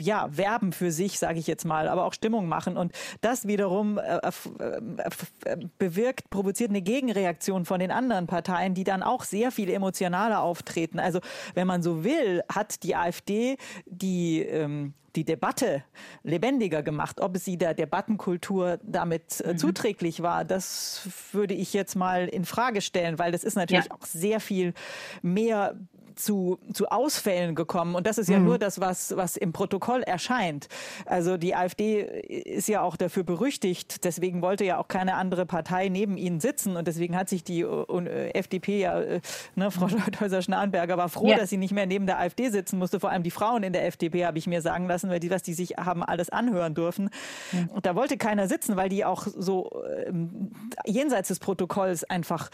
[0.00, 3.98] ja werben für sich, sage ich jetzt mal, aber auch Stimmung machen und das wiederum
[3.98, 9.68] äh, äh, bewirkt, provoziert eine Gegenreaktion von den anderen Parteien, die dann auch sehr viel
[9.68, 11.00] emotionaler auftreten.
[11.00, 11.18] Also
[11.54, 13.56] wenn man so will, hat die AfD
[13.86, 15.84] die ähm, die Debatte
[16.22, 17.20] lebendiger gemacht.
[17.20, 19.58] Ob sie der Debattenkultur damit äh, mhm.
[19.58, 23.92] zuträglich war, das würde ich jetzt mal in Frage stellen, weil das ist natürlich ja.
[23.92, 24.74] auch sehr viel
[25.22, 25.76] mehr
[26.14, 27.94] zu, zu Ausfällen gekommen.
[27.94, 28.44] Und das ist ja mhm.
[28.46, 30.68] nur das, was, was im Protokoll erscheint.
[31.06, 34.04] Also die AfD ist ja auch dafür berüchtigt.
[34.04, 36.76] Deswegen wollte ja auch keine andere Partei neben ihnen sitzen.
[36.76, 39.20] Und deswegen hat sich die FDP ja, äh,
[39.54, 41.36] ne, Frau Leuthäuser-Schnarrenberger war froh, ja.
[41.36, 43.00] dass sie nicht mehr neben der AfD sitzen musste.
[43.00, 45.42] Vor allem die Frauen in der FDP, habe ich mir sagen lassen, weil die, was
[45.42, 47.10] die sich haben alles anhören dürfen.
[47.52, 47.68] Mhm.
[47.68, 50.12] Und da wollte keiner sitzen, weil die auch so äh,
[50.86, 52.50] jenseits des Protokolls einfach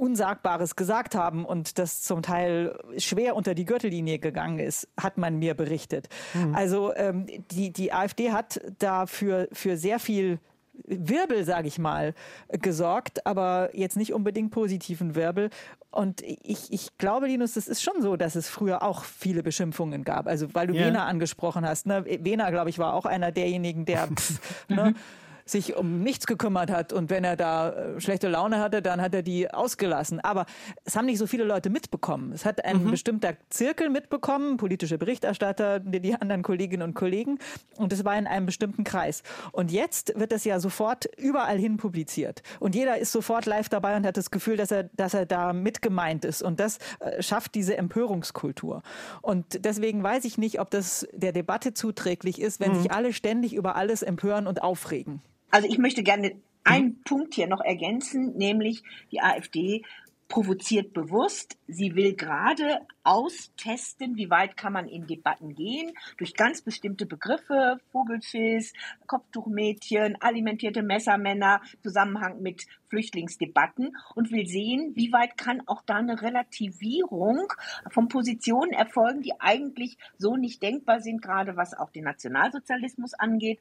[0.00, 5.38] Unsagbares gesagt haben und das zum Teil schwer unter die Gürtellinie gegangen ist, hat man
[5.38, 6.08] mir berichtet.
[6.32, 6.54] Mhm.
[6.54, 10.38] Also ähm, die, die AfD hat dafür für sehr viel
[10.86, 12.14] Wirbel, sage ich mal,
[12.48, 15.50] gesorgt, aber jetzt nicht unbedingt positiven Wirbel.
[15.90, 20.04] Und ich, ich glaube, Linus, das ist schon so, dass es früher auch viele Beschimpfungen
[20.04, 20.26] gab.
[20.26, 20.86] Also, weil du yeah.
[20.86, 21.86] Wena angesprochen hast.
[21.86, 22.04] Ne?
[22.06, 24.94] Wena, glaube ich, war auch einer derjenigen, der pff, ne?
[25.50, 29.14] sich um nichts gekümmert hat und wenn er da äh, schlechte Laune hatte, dann hat
[29.14, 30.20] er die ausgelassen.
[30.20, 30.46] Aber
[30.84, 32.32] es haben nicht so viele Leute mitbekommen.
[32.32, 32.90] Es hat ein mhm.
[32.90, 37.38] bestimmter Zirkel mitbekommen, politische Berichterstatter, die anderen Kolleginnen und Kollegen
[37.76, 39.22] und es war in einem bestimmten Kreis.
[39.52, 43.96] Und jetzt wird das ja sofort überall hin publiziert und jeder ist sofort live dabei
[43.96, 47.54] und hat das Gefühl, dass er, dass er da mitgemeint ist und das äh, schafft
[47.54, 48.82] diese Empörungskultur.
[49.22, 52.82] Und deswegen weiß ich nicht, ob das der Debatte zuträglich ist, wenn mhm.
[52.82, 55.22] sich alle ständig über alles empören und aufregen.
[55.50, 57.02] Also ich möchte gerne einen mhm.
[57.04, 59.82] Punkt hier noch ergänzen, nämlich die AfD
[60.30, 61.58] provoziert bewusst.
[61.66, 67.78] Sie will gerade austesten, wie weit kann man in Debatten gehen, durch ganz bestimmte Begriffe,
[67.90, 68.72] Vogelschiss,
[69.08, 76.22] Kopftuchmädchen, alimentierte Messermänner, Zusammenhang mit Flüchtlingsdebatten und will sehen, wie weit kann auch da eine
[76.22, 77.52] Relativierung
[77.90, 83.58] von Positionen erfolgen, die eigentlich so nicht denkbar sind, gerade was auch den Nationalsozialismus angeht.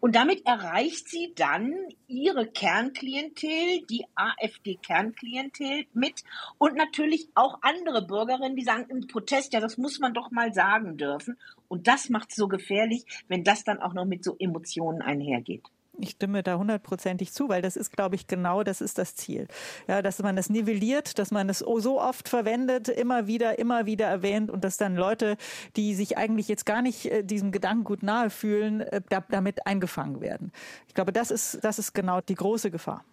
[0.00, 1.74] Und damit erreicht sie dann
[2.06, 6.22] ihre Kernklientel, die AfD-Kernklientel mit
[6.58, 10.52] und natürlich auch andere Bürgerinnen, die sagen im Protest, ja, das muss man doch mal
[10.54, 11.36] sagen dürfen.
[11.66, 15.64] Und das macht es so gefährlich, wenn das dann auch noch mit so Emotionen einhergeht.
[16.00, 19.48] Ich stimme da hundertprozentig zu, weil das ist, glaube ich, genau das ist das Ziel.
[19.86, 24.06] Ja, dass man es nivelliert, dass man es so oft verwendet, immer wieder, immer wieder
[24.06, 25.36] erwähnt und dass dann Leute,
[25.76, 30.52] die sich eigentlich jetzt gar nicht äh, diesem Gedankengut nahe fühlen, äh, damit eingefangen werden.
[30.86, 33.04] Ich glaube, das ist, das ist genau die große Gefahr.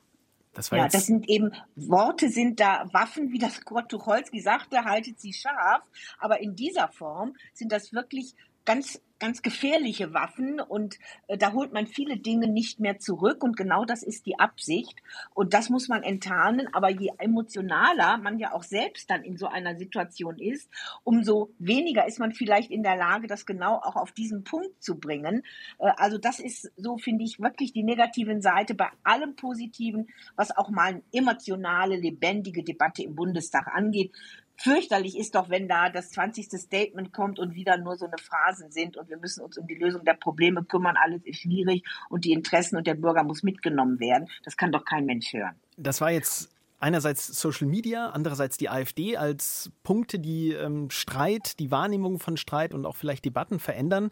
[0.56, 5.20] Das ja, das sind eben Worte sind da Waffen, wie das Kurt Tucholsky sagte, haltet
[5.20, 5.84] sie scharf.
[6.18, 11.72] Aber in dieser Form sind das wirklich ganz ganz gefährliche Waffen und äh, da holt
[11.74, 15.02] man viele Dinge nicht mehr zurück und genau das ist die Absicht
[15.34, 19.48] und das muss man enttarnen, aber je emotionaler man ja auch selbst dann in so
[19.48, 20.70] einer Situation ist,
[21.04, 25.00] umso weniger ist man vielleicht in der Lage, das genau auch auf diesen Punkt zu
[25.00, 25.44] bringen.
[25.80, 30.56] Äh, also das ist so, finde ich, wirklich die negativen Seite bei allem Positiven, was
[30.56, 34.12] auch mal eine emotionale, lebendige Debatte im Bundestag angeht
[34.58, 36.48] fürchterlich ist doch, wenn da das 20.
[36.60, 39.76] Statement kommt und wieder nur so eine Phrasen sind und wir müssen uns um die
[39.76, 44.00] Lösung der Probleme kümmern, alles ist schwierig und die Interessen und der Bürger muss mitgenommen
[44.00, 44.30] werden.
[44.44, 45.56] Das kann doch kein Mensch hören.
[45.78, 51.72] Das war jetzt einerseits Social Media, andererseits die AfD als Punkte, die ähm, Streit, die
[51.72, 54.12] Wahrnehmung von Streit und auch vielleicht Debatten verändern.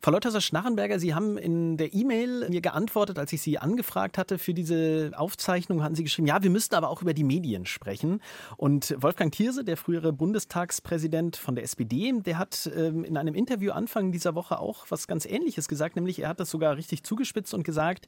[0.00, 4.54] Frau Leuthauser-Schnarrenberger, Sie haben in der E-Mail mir geantwortet, als ich Sie angefragt hatte für
[4.54, 8.20] diese Aufzeichnung, hatten Sie geschrieben, ja, wir müssten aber auch über die Medien sprechen.
[8.56, 13.72] Und Wolfgang Thierse, der frühere Bundestagspräsident von der SPD, der hat ähm, in einem Interview
[13.72, 17.54] Anfang dieser Woche auch was ganz Ähnliches gesagt, nämlich er hat das sogar richtig zugespitzt
[17.54, 18.06] und gesagt,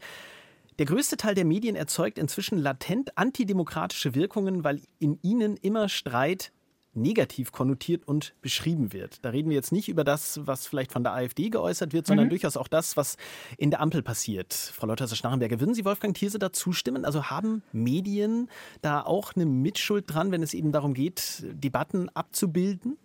[0.78, 6.52] der größte Teil der Medien erzeugt inzwischen latent antidemokratische Wirkungen, weil in ihnen immer Streit
[7.00, 9.24] negativ konnotiert und beschrieben wird.
[9.24, 12.26] Da reden wir jetzt nicht über das, was vielleicht von der AfD geäußert wird, sondern
[12.26, 12.30] mhm.
[12.30, 13.16] durchaus auch das, was
[13.56, 14.52] in der Ampel passiert.
[14.52, 17.04] Frau Leuthauser-Schnarrenberger, würden Sie Wolfgang Thierse da zustimmen?
[17.04, 18.48] Also haben Medien
[18.82, 22.96] da auch eine Mitschuld dran, wenn es eben darum geht, Debatten abzubilden?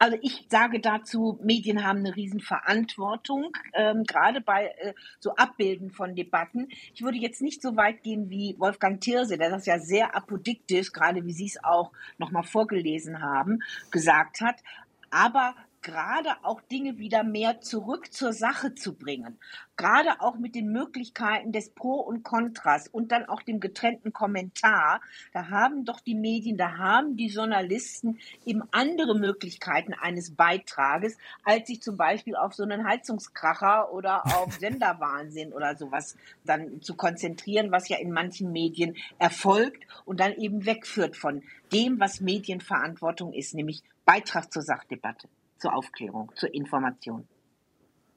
[0.00, 6.14] Also ich sage dazu, Medien haben eine Riesenverantwortung, ähm, gerade bei äh, so Abbilden von
[6.14, 6.68] Debatten.
[6.94, 10.92] Ich würde jetzt nicht so weit gehen wie Wolfgang Thierse, der das ja sehr apodiktisch,
[10.92, 13.58] gerade wie Sie es auch nochmal vorgelesen haben,
[13.90, 14.56] gesagt hat.
[15.10, 19.38] Aber gerade auch Dinge wieder mehr zurück zur Sache zu bringen.
[19.76, 25.00] Gerade auch mit den Möglichkeiten des Pro und Kontras und dann auch dem getrennten Kommentar.
[25.32, 31.68] Da haben doch die Medien, da haben die Journalisten eben andere Möglichkeiten eines Beitrages, als
[31.68, 37.72] sich zum Beispiel auf so einen Heizungskracher oder auf Senderwahnsinn oder sowas dann zu konzentrieren,
[37.72, 43.54] was ja in manchen Medien erfolgt und dann eben wegführt von dem, was Medienverantwortung ist,
[43.54, 45.28] nämlich Beitrag zur Sachdebatte
[45.60, 47.26] zur Aufklärung, zur Information.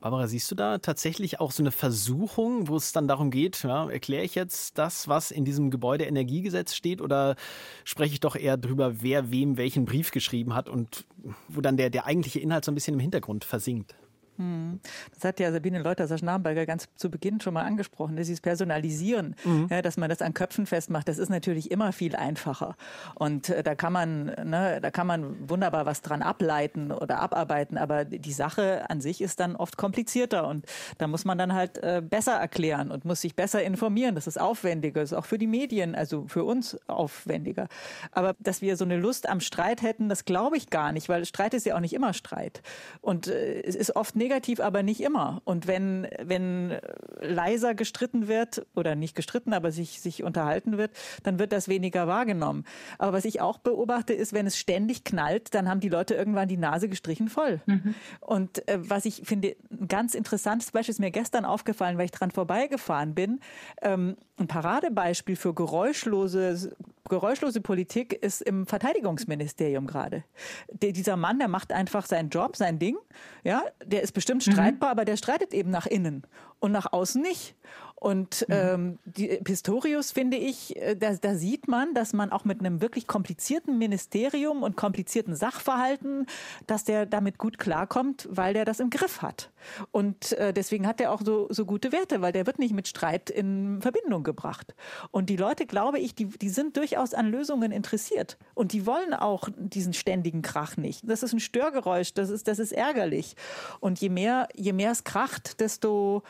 [0.04, 3.90] Barbara, siehst du da tatsächlich auch so eine Versuchung, wo es dann darum geht, ja,
[3.90, 7.38] erkläre ich jetzt das, was in diesem Gebäudeenergiegesetz steht, oder
[7.86, 11.06] spreche ich doch eher darüber, wer wem welchen Brief geschrieben hat und
[11.48, 13.96] wo dann der, der eigentliche Inhalt so ein bisschen im Hintergrund versinkt?
[14.38, 14.80] Hm.
[15.14, 19.68] Das hat ja Sabine Leuter-Schnarrenberger ganz zu Beginn schon mal angesprochen, dieses Personalisieren, mhm.
[19.70, 22.76] ja, dass man das an Köpfen festmacht, das ist natürlich immer viel einfacher.
[23.16, 27.78] Und äh, da kann man, ne, da kann man wunderbar was dran ableiten oder abarbeiten,
[27.78, 30.66] aber die Sache an sich ist dann oft komplizierter und
[30.98, 34.16] da muss man dann halt äh, besser erklären und muss sich besser informieren.
[34.16, 37.68] Das ist aufwendiger, das ist auch für die Medien, also für uns aufwendiger.
[38.12, 41.26] Aber dass wir so eine Lust am Streit hätten, das glaube ich gar nicht, weil
[41.26, 42.62] Streit ist ja auch nicht immer Streit.
[43.02, 45.42] Und äh, es ist oft negativ, aber nicht immer.
[45.46, 46.78] Und wenn, wenn
[47.20, 50.92] leiser gestritten wird oder nicht gestritten, aber sich, sich unterhalten wird,
[51.24, 52.66] dann wird das weniger wahrgenommen.
[52.98, 56.48] Aber was ich auch beobachte, ist, wenn es ständig knallt, dann haben die Leute irgendwann
[56.48, 57.62] die Nase gestrichen voll.
[57.66, 57.96] Mhm.
[58.20, 62.12] Und äh, was ich finde, ein ganz interessantes Beispiel ist mir gestern aufgefallen, weil ich
[62.12, 63.40] dran vorbeigefahren bin.
[63.82, 66.76] Ähm, ein Paradebeispiel für geräuschlose,
[67.10, 70.24] geräuschlose Politik ist im Verteidigungsministerium gerade.
[70.72, 72.98] dieser Mann, der macht einfach seinen Job, sein Ding.
[73.44, 74.52] Ja, der ist bestimmt mhm.
[74.52, 74.92] streitbar, mhm.
[74.92, 76.24] aber der streitet eben nach innen
[76.60, 77.56] und nach außen nicht.
[78.04, 78.54] Und mhm.
[78.54, 82.82] ähm, die Pistorius, finde ich, äh, da, da sieht man, dass man auch mit einem
[82.82, 86.26] wirklich komplizierten Ministerium und komplizierten Sachverhalten,
[86.68, 89.52] dass der damit gut klarkommt, weil der das im Griff hat.
[89.92, 92.90] Und äh, deswegen hat er auch so, so gute Werte, weil der wird nicht mit
[92.90, 94.76] Streit in Verbindung gebracht.
[95.12, 98.38] Und die Leute, glaube ich, die, die sind durchaus an Lösungen interessiert.
[98.54, 101.10] Und die wollen auch diesen ständigen Krach nicht.
[101.10, 103.38] Das ist ein Störgeräusch, das ist, das ist ärgerlich.
[103.80, 106.24] Und je mehr, je mehr es kracht, desto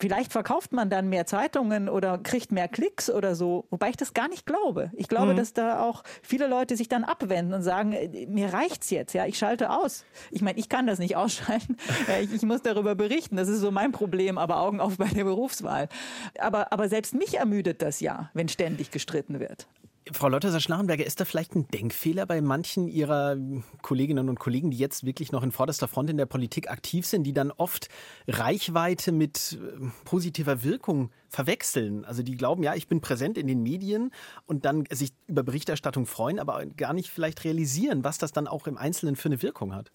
[0.00, 4.14] Vielleicht verkauft man dann mehr Zeitungen oder kriegt mehr Klicks oder so, wobei ich das
[4.14, 4.90] gar nicht glaube.
[4.94, 5.36] Ich glaube, mhm.
[5.36, 9.26] dass da auch viele Leute sich dann abwenden und sagen, äh, mir reicht's jetzt, ja,
[9.26, 10.06] ich schalte aus.
[10.30, 11.76] Ich meine, ich kann das nicht ausschalten.
[12.22, 13.36] ich, ich, muss darüber berichten.
[13.36, 15.90] Das ist so mein Problem, aber Augen auf bei der Berufswahl.
[16.38, 19.66] Aber, aber selbst mich ermüdet das ja, wenn ständig gestritten wird.
[20.12, 23.36] Frau Lotteser-Schnarrenberger, ist da vielleicht ein Denkfehler bei manchen Ihrer
[23.82, 27.24] Kolleginnen und Kollegen, die jetzt wirklich noch in vorderster Front in der Politik aktiv sind,
[27.24, 27.88] die dann oft
[28.26, 32.04] Reichweite mit äh, positiver Wirkung verwechseln?
[32.04, 34.10] Also die glauben, ja, ich bin präsent in den Medien
[34.46, 38.66] und dann sich über Berichterstattung freuen, aber gar nicht vielleicht realisieren, was das dann auch
[38.66, 39.92] im Einzelnen für eine Wirkung hat.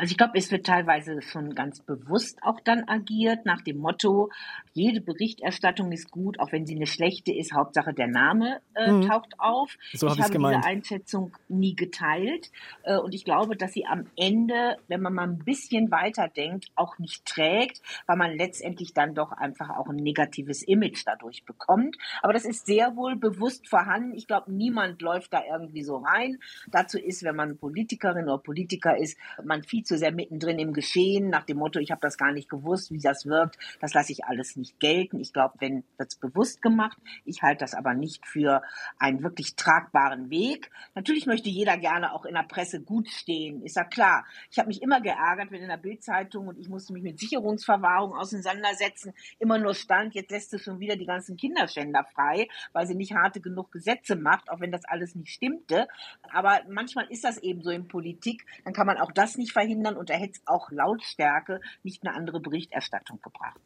[0.00, 4.30] Also ich glaube, es wird teilweise schon ganz bewusst auch dann agiert nach dem Motto,
[4.72, 9.02] jede Berichterstattung ist gut, auch wenn sie eine schlechte ist, Hauptsache der Name äh, mhm.
[9.02, 9.76] taucht auf.
[9.92, 10.56] So ich hab habe gemeint.
[10.56, 12.50] diese Einschätzung nie geteilt
[12.84, 16.70] äh, und ich glaube, dass sie am Ende, wenn man mal ein bisschen weiter denkt,
[16.76, 21.98] auch nicht trägt, weil man letztendlich dann doch einfach auch ein negatives Image dadurch bekommt.
[22.22, 24.14] Aber das ist sehr wohl bewusst vorhanden.
[24.14, 26.38] Ich glaube, niemand läuft da irgendwie so rein.
[26.68, 31.30] Dazu ist, wenn man Politikerin oder Politiker ist, man viel zu sehr mittendrin im Geschehen,
[31.30, 34.24] nach dem Motto, ich habe das gar nicht gewusst, wie das wirkt, das lasse ich
[34.24, 35.20] alles nicht gelten.
[35.20, 36.98] Ich glaube, wenn wird es bewusst gemacht.
[37.24, 38.62] Ich halte das aber nicht für
[38.98, 40.70] einen wirklich tragbaren Weg.
[40.94, 44.24] Natürlich möchte jeder gerne auch in der Presse gut stehen, ist ja klar.
[44.50, 48.14] Ich habe mich immer geärgert, wenn in der Bildzeitung und ich musste mich mit Sicherungsverwahrung
[48.14, 52.94] auseinandersetzen, immer nur stand, jetzt lässt du schon wieder die ganzen Kinderschänder frei, weil sie
[52.94, 55.86] nicht harte genug Gesetze macht, auch wenn das alles nicht stimmte.
[56.32, 59.79] Aber manchmal ist das eben so in Politik, dann kann man auch das nicht verhindern
[59.80, 63.60] verhindern und er hätte auch Lautstärke nicht eine andere Berichterstattung gebracht.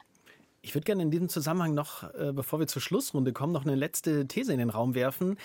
[0.62, 3.74] Ich würde gerne in diesem Zusammenhang noch, äh, bevor wir zur Schlussrunde kommen, noch eine
[3.74, 5.36] letzte These in den Raum werfen,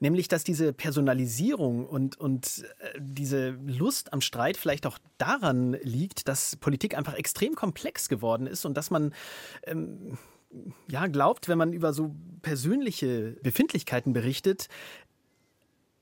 [0.00, 6.26] nämlich, dass diese Personalisierung und, und äh, diese Lust am Streit vielleicht auch daran liegt,
[6.26, 9.14] dass Politik einfach extrem komplex geworden ist und dass man
[9.62, 10.18] ähm,
[10.88, 14.68] ja glaubt, wenn man über so persönliche Befindlichkeiten berichtet,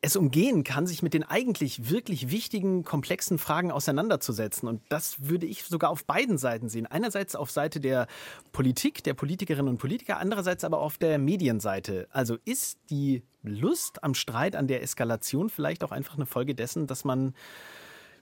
[0.05, 4.69] es umgehen kann, sich mit den eigentlich wirklich wichtigen, komplexen Fragen auseinanderzusetzen.
[4.69, 6.87] Und das würde ich sogar auf beiden Seiten sehen.
[6.87, 8.09] Einerseits auf Seite der
[8.51, 12.09] Politik, der Politikerinnen und Politiker, andererseits aber auf der Medienseite.
[12.11, 16.89] Also ist die Lust am Streit, an der Eskalation vielleicht auch einfach eine Folge dessen,
[16.89, 17.35] dass man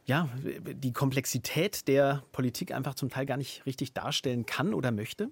[0.04, 5.30] ja, die Komplexität der Politik einfach zum Teil gar nicht richtig darstellen kann oder möchte?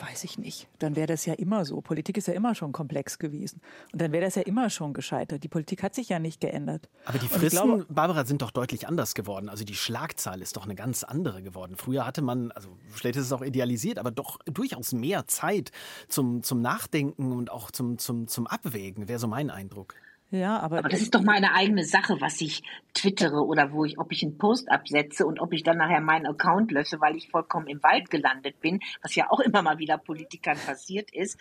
[0.00, 0.66] Weiß ich nicht.
[0.78, 1.82] Dann wäre das ja immer so.
[1.82, 3.60] Politik ist ja immer schon komplex gewesen.
[3.92, 5.44] Und dann wäre das ja immer schon gescheitert.
[5.44, 6.88] Die Politik hat sich ja nicht geändert.
[7.04, 9.50] Aber die Fristen, glaube, Barbara, sind doch deutlich anders geworden.
[9.50, 11.76] Also die Schlagzahl ist doch eine ganz andere geworden.
[11.76, 15.70] Früher hatte man, also vielleicht ist es auch idealisiert, aber doch durchaus mehr Zeit
[16.08, 19.94] zum, zum Nachdenken und auch zum, zum, zum Abwägen, wäre so mein Eindruck.
[20.30, 22.62] Ja, aber, aber das ist doch meine eigene Sache, was ich
[22.94, 26.26] twittere oder wo ich, ob ich einen Post absetze und ob ich dann nachher meinen
[26.26, 29.98] Account lösche, weil ich vollkommen im Wald gelandet bin, was ja auch immer mal wieder
[29.98, 31.36] Politikern passiert ist.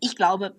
[0.00, 0.54] Ich glaube,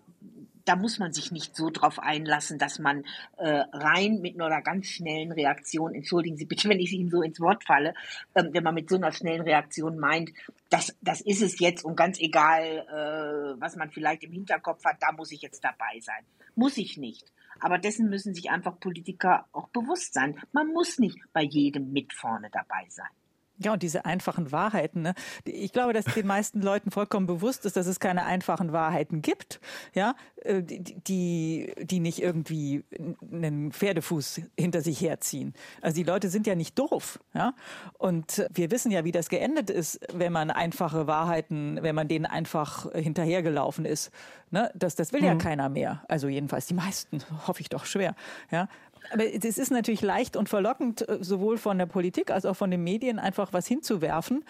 [0.66, 3.04] da muss man sich nicht so drauf einlassen, dass man
[3.38, 7.22] äh, rein mit nur einer ganz schnellen Reaktion, entschuldigen Sie bitte, wenn ich Ihnen so
[7.22, 7.94] ins Wort falle,
[8.34, 10.32] ähm, wenn man mit so einer schnellen Reaktion meint,
[10.70, 14.98] das, das ist es jetzt und ganz egal, äh, was man vielleicht im Hinterkopf hat,
[15.02, 16.24] da muss ich jetzt dabei sein.
[16.56, 17.32] Muss ich nicht.
[17.60, 20.40] Aber dessen müssen sich einfach Politiker auch bewusst sein.
[20.52, 23.10] Man muss nicht bei jedem mit vorne dabei sein.
[23.62, 25.02] Ja, und diese einfachen Wahrheiten.
[25.02, 25.14] Ne?
[25.44, 29.60] Ich glaube, dass den meisten Leuten vollkommen bewusst ist, dass es keine einfachen Wahrheiten gibt,
[29.94, 32.86] ja, äh, die, die nicht irgendwie
[33.32, 35.54] einen Pferdefuß hinter sich herziehen.
[35.82, 37.54] Also die Leute sind ja nicht doof, ja.
[37.98, 42.26] Und wir wissen ja, wie das geendet ist, wenn man einfache Wahrheiten, wenn man denen
[42.26, 44.12] einfach hinterhergelaufen ist.
[44.52, 44.72] Ne?
[44.74, 45.28] Das, das will mhm.
[45.28, 46.04] ja keiner mehr.
[46.08, 48.16] Also jedenfalls die meisten, hoffe ich doch schwer,
[48.52, 48.70] ja.
[49.12, 52.72] Aber es ist natürlich leicht und verlockend, äh, sowohl von der Politik als auch von
[52.72, 54.46] den Medien einfach was hinzuwerfen.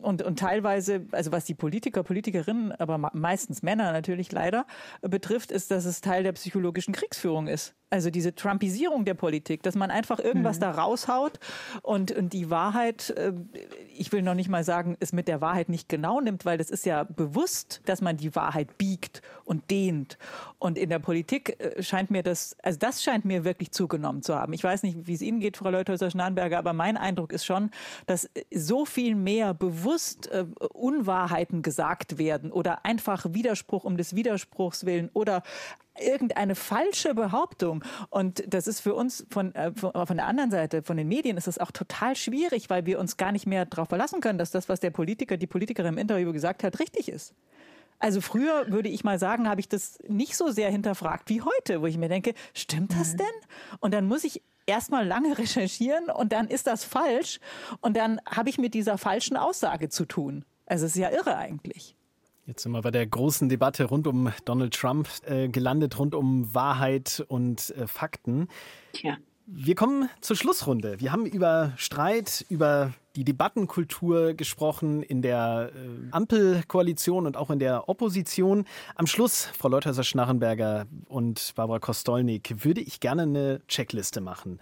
[0.00, 4.66] Und, und teilweise, also was die Politiker, Politikerinnen, aber meistens Männer natürlich leider
[5.02, 7.74] betrifft, ist, dass es Teil der psychologischen Kriegsführung ist.
[7.90, 10.60] Also diese Trumpisierung der Politik, dass man einfach irgendwas mhm.
[10.62, 11.38] da raushaut
[11.82, 13.32] und, und die Wahrheit, äh,
[13.96, 16.70] ich will noch nicht mal sagen, es mit der Wahrheit nicht genau nimmt, weil das
[16.70, 20.18] ist ja bewusst, dass man die Wahrheit biegt und dehnt.
[20.58, 24.34] Und in der Politik äh, scheint mir das, also das scheint mir wirklich zugenommen zu
[24.34, 24.52] haben.
[24.52, 27.70] Ich weiß nicht, wie es Ihnen geht, Frau Leuthäuser-Schnarrenberger, aber mein Eindruck ist schon,
[28.06, 34.86] dass so viel mehr bewusst äh, Unwahrheiten gesagt werden oder einfach Widerspruch um des Widerspruchs
[34.86, 35.42] willen oder
[35.98, 37.84] irgendeine falsche Behauptung.
[38.10, 41.46] Und das ist für uns von, äh, von der anderen Seite, von den Medien, ist
[41.46, 44.68] das auch total schwierig, weil wir uns gar nicht mehr darauf verlassen können, dass das,
[44.68, 47.34] was der Politiker, die Politikerin im Interview gesagt hat, richtig ist.
[47.98, 51.82] Also früher würde ich mal sagen, habe ich das nicht so sehr hinterfragt wie heute,
[51.82, 53.18] wo ich mir denke, stimmt das mhm.
[53.18, 53.78] denn?
[53.78, 57.38] Und dann muss ich erstmal lange recherchieren und dann ist das falsch
[57.80, 60.44] und dann habe ich mit dieser falschen Aussage zu tun.
[60.66, 61.94] Also es ist ja irre eigentlich.
[62.46, 66.52] Jetzt sind wir bei der großen Debatte rund um Donald Trump äh, gelandet, rund um
[66.52, 68.48] Wahrheit und äh, Fakten.
[69.00, 69.16] Ja.
[69.46, 71.00] Wir kommen zur Schlussrunde.
[71.00, 77.58] Wir haben über Streit, über die Debattenkultur gesprochen in der äh, Ampelkoalition und auch in
[77.58, 78.64] der Opposition.
[78.96, 84.58] Am Schluss, Frau Leuthäuser-Schnarrenberger und Barbara Kostolnik, würde ich gerne eine Checkliste machen.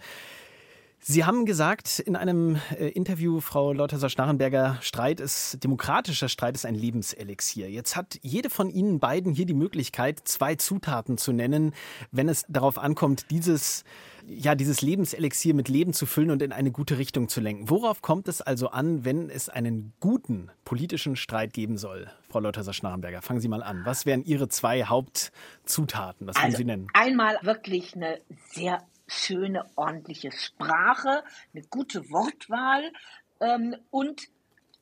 [1.03, 6.75] Sie haben gesagt in einem äh, Interview, Frau Leuthäuser-Schnarrenberger, Streit ist, demokratischer Streit ist ein
[6.75, 7.71] Lebenselixier.
[7.71, 11.73] Jetzt hat jede von Ihnen beiden hier die Möglichkeit, zwei Zutaten zu nennen,
[12.11, 13.83] wenn es darauf ankommt, dieses,
[14.27, 17.71] ja, dieses Lebenselixier mit Leben zu füllen und in eine gute Richtung zu lenken.
[17.71, 22.11] Worauf kommt es also an, wenn es einen guten politischen Streit geben soll?
[22.29, 23.81] Frau Leuthäuser-Schnarrenberger, fangen Sie mal an.
[23.85, 26.27] Was wären Ihre zwei Hauptzutaten?
[26.27, 26.87] Was also, würden Sie nennen?
[26.93, 28.19] Einmal wirklich eine
[28.51, 32.91] sehr schöne, ordentliche Sprache, eine gute Wortwahl
[33.41, 34.29] ähm, und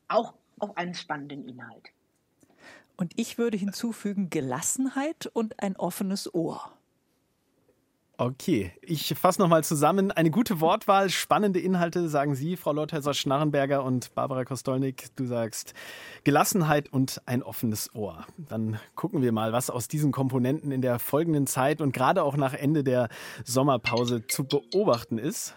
[0.08, 1.90] auch auf einen spannenden Inhalt.
[2.96, 6.72] Und ich würde hinzufügen Gelassenheit und ein offenes Ohr.
[8.20, 10.10] Okay, ich fasse nochmal zusammen.
[10.10, 15.06] Eine gute Wortwahl, spannende Inhalte, sagen Sie, Frau Leuthäuser-Schnarrenberger und Barbara Kostolnik.
[15.16, 15.72] Du sagst
[16.22, 18.26] Gelassenheit und ein offenes Ohr.
[18.36, 22.36] Dann gucken wir mal, was aus diesen Komponenten in der folgenden Zeit und gerade auch
[22.36, 23.08] nach Ende der
[23.42, 25.54] Sommerpause zu beobachten ist.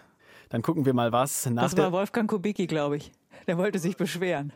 [0.48, 3.12] Dann gucken wir mal, was nach Das war Wolfgang Kubicki, glaube ich.
[3.46, 4.54] Der wollte sich beschweren.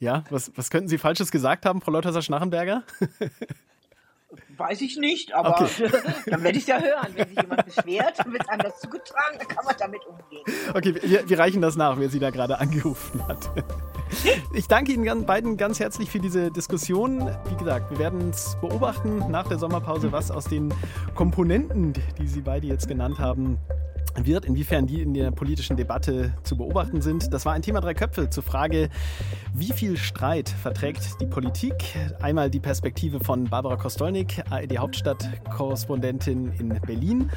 [0.00, 2.82] Ja, was, was könnten Sie Falsches gesagt haben, Frau Leuthäuser-Schnarrenberger?
[4.58, 5.88] Weiß ich nicht, aber okay.
[6.26, 7.08] dann werde ich es ja hören.
[7.14, 10.44] Wenn sich jemand beschwert, wird einem das zugetragen, dann kann man damit umgehen.
[10.74, 13.50] Okay, wir, wir reichen das nach, wer Sie da gerade angerufen hat.
[14.54, 17.30] Ich danke Ihnen beiden ganz herzlich für diese Diskussion.
[17.48, 20.72] Wie gesagt, wir werden es beobachten nach der Sommerpause, was aus den
[21.14, 23.58] Komponenten, die Sie beide jetzt genannt haben,
[24.16, 27.32] wird, inwiefern die in der politischen Debatte zu beobachten sind.
[27.32, 28.88] Das war ein Thema drei Köpfe zur Frage,
[29.54, 31.74] wie viel Streit verträgt die Politik?
[32.20, 37.30] Einmal die Perspektive von Barbara Kostolnik, ARD Hauptstadtkorrespondentin in Berlin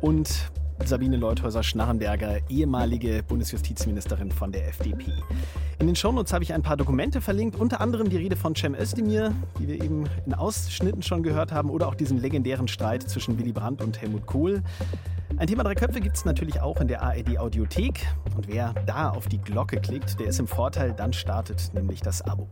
[0.00, 0.50] und
[0.84, 5.12] Sabine Leuthäuser-Schnarrenberger, ehemalige Bundesjustizministerin von der FDP.
[5.78, 8.74] In den Shownotes habe ich ein paar Dokumente verlinkt, unter anderem die Rede von Cem
[8.74, 13.38] Özdemir, die wir eben in Ausschnitten schon gehört haben, oder auch diesen legendären Streit zwischen
[13.38, 14.62] Willy Brandt und Helmut Kohl.
[15.36, 18.06] Ein Thema Drei Köpfe gibt es natürlich auch in der ARD Audiothek.
[18.36, 22.22] Und wer da auf die Glocke klickt, der ist im Vorteil, dann startet nämlich das
[22.22, 22.48] Abo.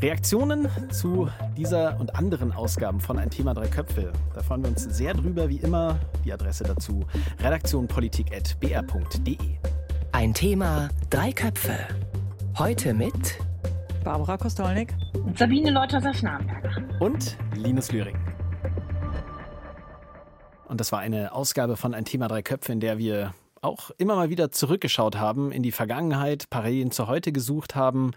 [0.00, 4.82] Reaktionen zu dieser und anderen Ausgaben von Ein Thema Drei Köpfe, da freuen wir uns
[4.84, 5.98] sehr drüber, wie immer.
[6.24, 7.04] Die Adresse dazu
[7.40, 9.36] redaktionpolitik.br.de.
[10.12, 11.76] Ein Thema Drei Köpfe.
[12.58, 13.38] Heute mit
[14.02, 14.94] Barbara Kostolnik
[15.36, 18.16] Sabine Leuthäuser-Schnarrenberger und Linus Lühring.
[20.68, 24.16] Und das war eine Ausgabe von Ein Thema Drei Köpfe, in der wir auch immer
[24.16, 28.12] mal wieder zurückgeschaut haben in die Vergangenheit, Parallelen zu heute gesucht haben.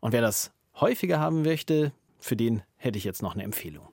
[0.00, 0.50] Und wer das
[0.80, 3.88] häufiger haben möchte, für den hätte ich jetzt noch eine Empfehlung.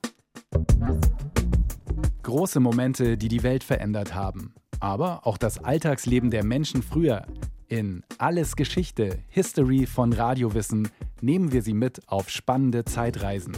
[2.22, 4.54] Große Momente, die die Welt verändert haben.
[4.80, 7.26] Aber auch das Alltagsleben der Menschen früher.
[7.68, 10.88] In Alles Geschichte, History von Radiowissen
[11.20, 13.56] nehmen wir sie mit auf spannende Zeitreisen.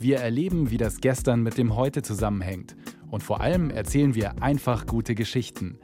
[0.00, 2.76] Wir erleben, wie das Gestern mit dem Heute zusammenhängt
[3.10, 5.78] und vor allem erzählen wir einfach gute Geschichten.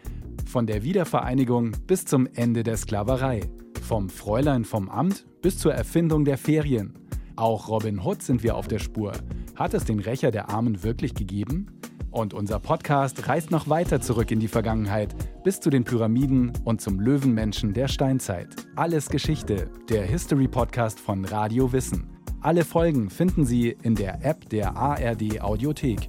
[0.46, 3.40] Von der Wiedervereinigung bis zum Ende der Sklaverei.
[3.82, 6.98] Vom Fräulein vom Amt bis zur Erfindung der Ferien.
[7.36, 9.12] Auch Robin Hood sind wir auf der Spur.
[9.56, 11.66] Hat es den Rächer der Armen wirklich gegeben?
[12.10, 16.80] Und unser Podcast reist noch weiter zurück in die Vergangenheit, bis zu den Pyramiden und
[16.80, 18.54] zum Löwenmenschen der Steinzeit.
[18.76, 22.06] Alles Geschichte, der History-Podcast von Radio Wissen.
[22.40, 26.08] Alle Folgen finden Sie in der App der ARD Audiothek